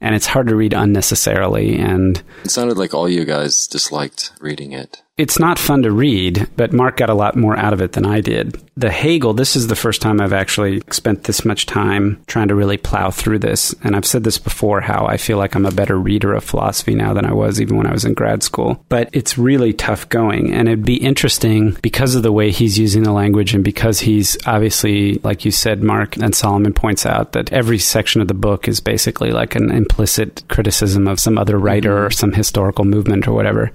[0.00, 4.72] and it's hard to read unnecessarily and it sounded like all you guys disliked reading
[4.72, 7.92] it it's not fun to read, but Mark got a lot more out of it
[7.92, 8.58] than I did.
[8.74, 12.54] The Hegel, this is the first time I've actually spent this much time trying to
[12.54, 13.74] really plow through this.
[13.84, 16.94] And I've said this before how I feel like I'm a better reader of philosophy
[16.94, 18.82] now than I was even when I was in grad school.
[18.88, 20.54] But it's really tough going.
[20.54, 24.38] And it'd be interesting because of the way he's using the language and because he's
[24.46, 28.66] obviously, like you said, Mark and Solomon points out that every section of the book
[28.66, 32.06] is basically like an implicit criticism of some other writer mm-hmm.
[32.06, 33.70] or some historical movement or whatever.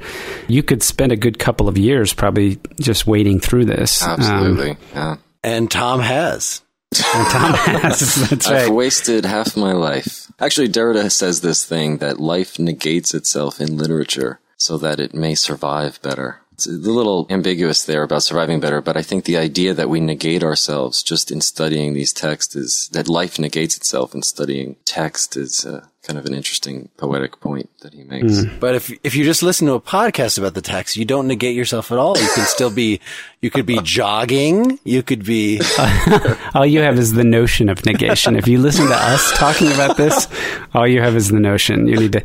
[0.48, 4.04] You could spend a good good couple of years probably just wading through this.
[4.04, 4.72] Absolutely.
[4.72, 5.16] Um, yeah.
[5.44, 6.62] And Tom has.
[6.94, 8.16] And Tom has.
[8.30, 8.64] That's right.
[8.64, 10.32] I've wasted half my life.
[10.40, 15.36] Actually, Derrida says this thing that life negates itself in literature so that it may
[15.36, 16.42] survive better.
[16.54, 20.00] It's a little ambiguous there about surviving better, but I think the idea that we
[20.00, 25.36] negate ourselves just in studying these texts is that life negates itself in studying text
[25.36, 28.34] is uh, kind of an interesting poetic point that he makes.
[28.34, 28.60] Mm.
[28.60, 31.56] But if if you just listen to a podcast about the text, you don't negate
[31.56, 32.18] yourself at all.
[32.18, 33.00] You can still be,
[33.42, 34.80] you could be jogging.
[34.84, 35.60] You could be.
[36.54, 38.36] all you have is the notion of negation.
[38.36, 40.28] If you listen to us talking about this,
[40.74, 41.88] all you have is the notion.
[41.88, 42.24] You need to.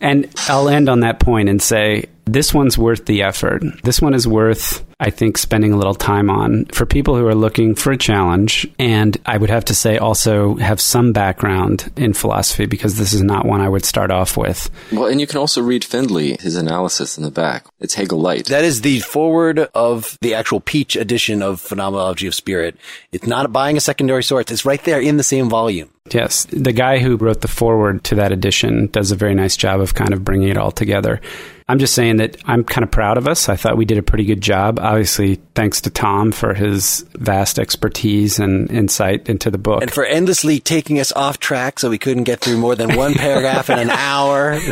[0.00, 3.62] And I'll end on that point and say this one's worth the effort.
[3.82, 7.34] This one is worth, I think, spending a little time on for people who are
[7.34, 8.66] looking for a challenge.
[8.80, 13.22] And I would have to say also have some background in philosophy because this is
[13.22, 14.68] not one I would start off with.
[14.92, 17.66] Well, and you can also read Findlay, his analysis in the back.
[17.78, 18.46] It's Hegel Light.
[18.46, 22.76] That is the forward of the actual Peach edition of Phenomenology of Spirit.
[23.12, 24.50] It's not buying a secondary source.
[24.50, 25.90] It's right there in the same volume.
[26.10, 26.46] Yes.
[26.50, 29.94] The guy who wrote the forward to that edition does a very nice job of
[29.94, 31.20] kind of bringing it all together.
[31.70, 33.50] I'm just saying that I'm kind of proud of us.
[33.50, 34.78] I thought we did a pretty good job.
[34.78, 39.82] Obviously, thanks to Tom for his vast expertise and insight into the book.
[39.82, 43.12] And for endlessly taking us off track so we couldn't get through more than one
[43.16, 44.52] paragraph in an hour.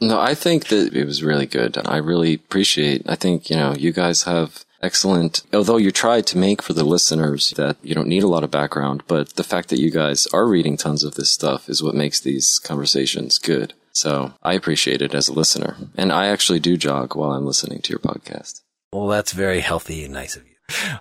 [0.00, 1.78] no, I think that it was really good.
[1.86, 5.42] I really appreciate, I think, you know, you guys have excellent.
[5.52, 8.50] Although you tried to make for the listeners that you don't need a lot of
[8.50, 11.94] background, but the fact that you guys are reading tons of this stuff is what
[11.94, 13.72] makes these conversations good.
[13.94, 15.76] So I appreciate it as a listener.
[15.96, 18.60] And I actually do jog while I'm listening to your podcast.
[18.92, 20.54] Well, that's very healthy and nice of you.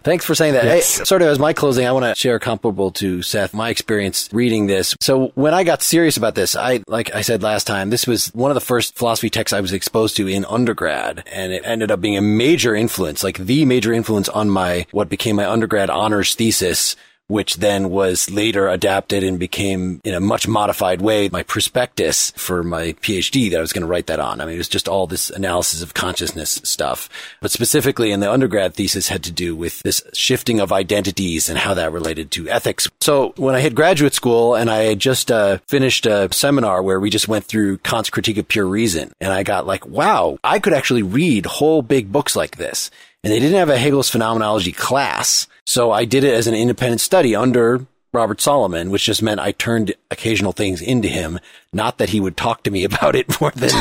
[0.03, 0.65] Thanks for saying that.
[0.65, 0.97] Yes.
[0.97, 4.29] Hey, sort of as my closing, I want to share comparable to Seth, my experience
[4.33, 4.95] reading this.
[4.99, 8.27] So when I got serious about this, I, like I said last time, this was
[8.33, 11.23] one of the first philosophy texts I was exposed to in undergrad.
[11.31, 15.07] And it ended up being a major influence, like the major influence on my, what
[15.07, 16.97] became my undergrad honors thesis
[17.33, 22.61] which then was later adapted and became in a much modified way my prospectus for
[22.61, 24.39] my PhD that I was going to write that on.
[24.39, 27.09] I mean, it was just all this analysis of consciousness stuff.
[27.41, 31.57] But specifically in the undergrad thesis had to do with this shifting of identities and
[31.57, 32.87] how that related to ethics.
[33.01, 36.99] So when I hit graduate school and I had just uh, finished a seminar where
[36.99, 40.59] we just went through Kant's critique of pure reason and I got like, wow, I
[40.59, 42.91] could actually read whole big books like this
[43.23, 45.47] and they didn't have a Hegel's phenomenology class.
[45.65, 49.51] So I did it as an independent study under Robert Solomon, which just meant I
[49.51, 51.39] turned occasional things into him.
[51.73, 53.71] Not that he would talk to me about it more than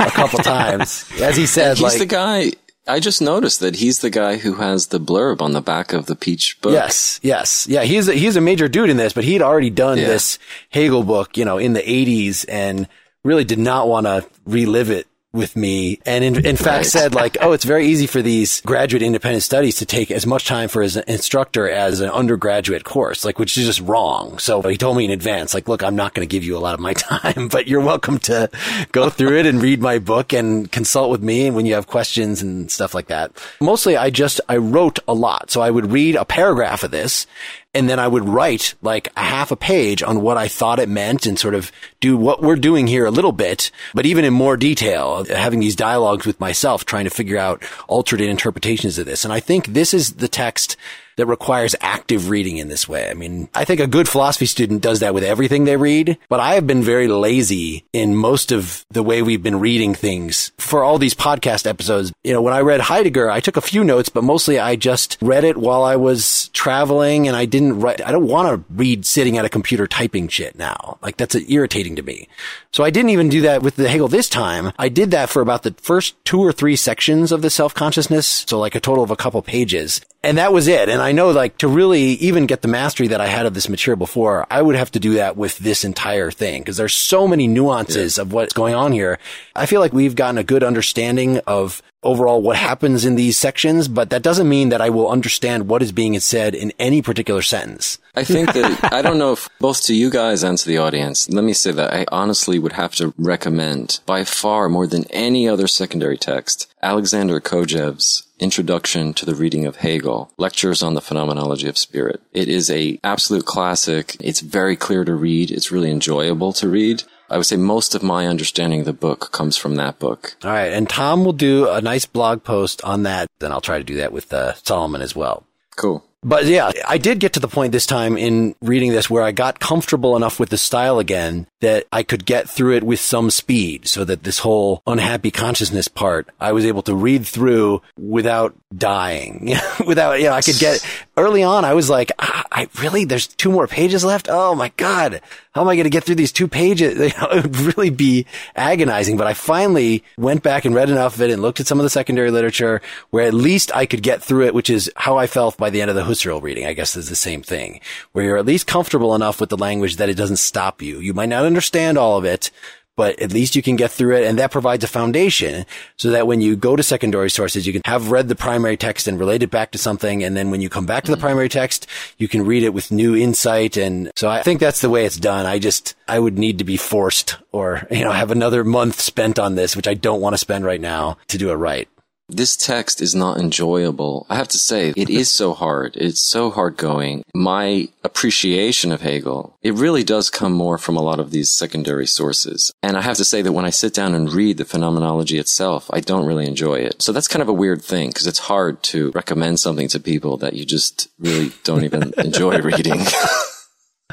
[0.00, 1.08] a couple times.
[1.20, 2.52] As he said, he's like, the guy.
[2.86, 6.06] I just noticed that he's the guy who has the blurb on the back of
[6.06, 6.72] the Peach book.
[6.72, 7.82] Yes, yes, yeah.
[7.82, 10.06] He's a, he's a major dude in this, but he'd already done yeah.
[10.06, 10.38] this
[10.70, 12.88] Hegel book, you know, in the '80s, and
[13.24, 17.36] really did not want to relive it with me and in, in fact said like,
[17.42, 20.82] oh, it's very easy for these graduate independent studies to take as much time for
[20.82, 24.38] as an instructor as an undergraduate course, like, which is just wrong.
[24.38, 26.60] So he told me in advance, like, look, I'm not going to give you a
[26.60, 28.48] lot of my time, but you're welcome to
[28.92, 32.40] go through it and read my book and consult with me when you have questions
[32.40, 33.30] and stuff like that.
[33.60, 35.50] Mostly I just, I wrote a lot.
[35.50, 37.26] So I would read a paragraph of this
[37.74, 40.88] and then I would write like a half a page on what I thought it
[40.88, 41.70] meant and sort of
[42.00, 45.76] do what we're doing here a little bit, but even in more detail, having these
[45.76, 49.24] dialogues with myself, trying to figure out alternate interpretations of this.
[49.24, 50.76] And I think this is the text
[51.18, 53.10] that requires active reading in this way.
[53.10, 56.38] I mean, I think a good philosophy student does that with everything they read, but
[56.38, 60.84] I have been very lazy in most of the way we've been reading things for
[60.84, 62.12] all these podcast episodes.
[62.22, 65.18] You know, when I read Heidegger, I took a few notes, but mostly I just
[65.20, 69.04] read it while I was traveling and I didn't write, I don't want to read
[69.04, 70.98] sitting at a computer typing shit now.
[71.02, 72.28] Like that's irritating to me.
[72.72, 74.72] So I didn't even do that with the Hegel this time.
[74.78, 78.44] I did that for about the first two or three sections of the self-consciousness.
[78.46, 80.00] So like a total of a couple pages.
[80.22, 80.88] And that was it.
[80.88, 83.68] And I know like to really even get the mastery that I had of this
[83.68, 87.28] material before, I would have to do that with this entire thing because there's so
[87.28, 88.22] many nuances yeah.
[88.22, 89.18] of what's going on here.
[89.54, 93.88] I feel like we've gotten a good understanding of overall what happens in these sections,
[93.88, 97.42] but that doesn't mean that I will understand what is being said in any particular
[97.42, 97.98] sentence.
[98.14, 101.28] I think that, I don't know if both to you guys and to the audience,
[101.28, 105.48] let me say that I honestly would have to recommend by far more than any
[105.48, 111.68] other secondary text, Alexander Kojève's Introduction to the Reading of Hegel, Lectures on the Phenomenology
[111.68, 112.22] of Spirit.
[112.32, 114.16] It is a absolute classic.
[114.20, 115.50] It's very clear to read.
[115.50, 117.02] It's really enjoyable to read.
[117.30, 120.36] I would say most of my understanding of the book comes from that book.
[120.44, 120.72] All right.
[120.72, 123.28] And Tom will do a nice blog post on that.
[123.38, 125.44] Then I'll try to do that with uh, Solomon as well.
[125.76, 126.04] Cool.
[126.22, 129.30] But yeah, I did get to the point this time in reading this where I
[129.30, 133.30] got comfortable enough with the style again that I could get through it with some
[133.30, 138.54] speed so that this whole unhappy consciousness part, I was able to read through without
[138.76, 139.56] dying,
[139.86, 140.86] without, you know, I could get
[141.16, 141.64] early on.
[141.64, 144.28] I was like, ah, I really, there's two more pages left.
[144.30, 145.20] Oh my God.
[145.54, 147.12] How am I going to get through these two pages?
[147.18, 149.16] It would really be agonizing.
[149.16, 151.82] But I finally went back and read enough of it and looked at some of
[151.82, 152.80] the secondary literature
[153.10, 155.80] where at least I could get through it, which is how I felt by the
[155.80, 156.66] end of the Husserl reading.
[156.66, 157.80] I guess is the same thing
[158.12, 161.00] where you're at least comfortable enough with the language that it doesn't stop you.
[161.00, 162.52] You might not understand all of it,
[162.98, 164.24] but at least you can get through it.
[164.24, 165.64] And that provides a foundation
[165.96, 169.06] so that when you go to secondary sources, you can have read the primary text
[169.06, 170.24] and relate it back to something.
[170.24, 171.26] And then when you come back to the mm-hmm.
[171.26, 171.86] primary text,
[172.18, 173.76] you can read it with new insight.
[173.76, 175.46] And so I think that's the way it's done.
[175.46, 179.38] I just, I would need to be forced or, you know, have another month spent
[179.38, 181.88] on this, which I don't want to spend right now to do it right.
[182.30, 184.26] This text is not enjoyable.
[184.28, 185.96] I have to say, it is so hard.
[185.96, 187.24] It's so hard going.
[187.34, 192.06] My appreciation of Hegel, it really does come more from a lot of these secondary
[192.06, 192.70] sources.
[192.82, 195.88] And I have to say that when I sit down and read the phenomenology itself,
[195.90, 197.00] I don't really enjoy it.
[197.00, 200.36] So that's kind of a weird thing because it's hard to recommend something to people
[200.36, 203.00] that you just really don't even enjoy reading.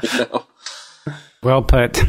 [0.02, 0.46] you know?
[1.42, 2.02] Well put.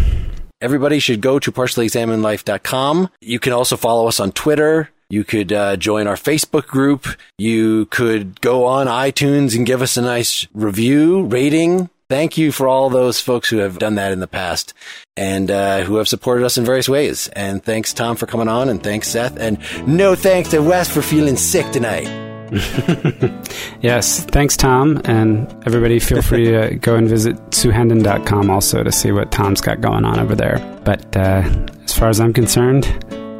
[0.62, 3.10] Everybody should go to partiallyexaminedlife.com.
[3.20, 7.08] You can also follow us on Twitter you could uh, join our Facebook group.
[7.38, 11.90] You could go on iTunes and give us a nice review, rating.
[12.10, 14.74] Thank you for all those folks who have done that in the past
[15.18, 17.28] and uh, who have supported us in various ways.
[17.30, 19.38] And thanks, Tom, for coming on, and thanks, Seth.
[19.38, 22.08] And no thanks to Wes for feeling sick tonight.
[23.82, 25.02] yes, thanks, Tom.
[25.04, 29.82] And everybody, feel free to go and visit suehendon.com also to see what Tom's got
[29.82, 30.60] going on over there.
[30.86, 31.44] But uh,
[31.84, 32.84] as far as I'm concerned,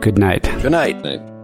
[0.02, 0.44] good night.
[0.62, 1.02] Good night.
[1.04, 1.37] night.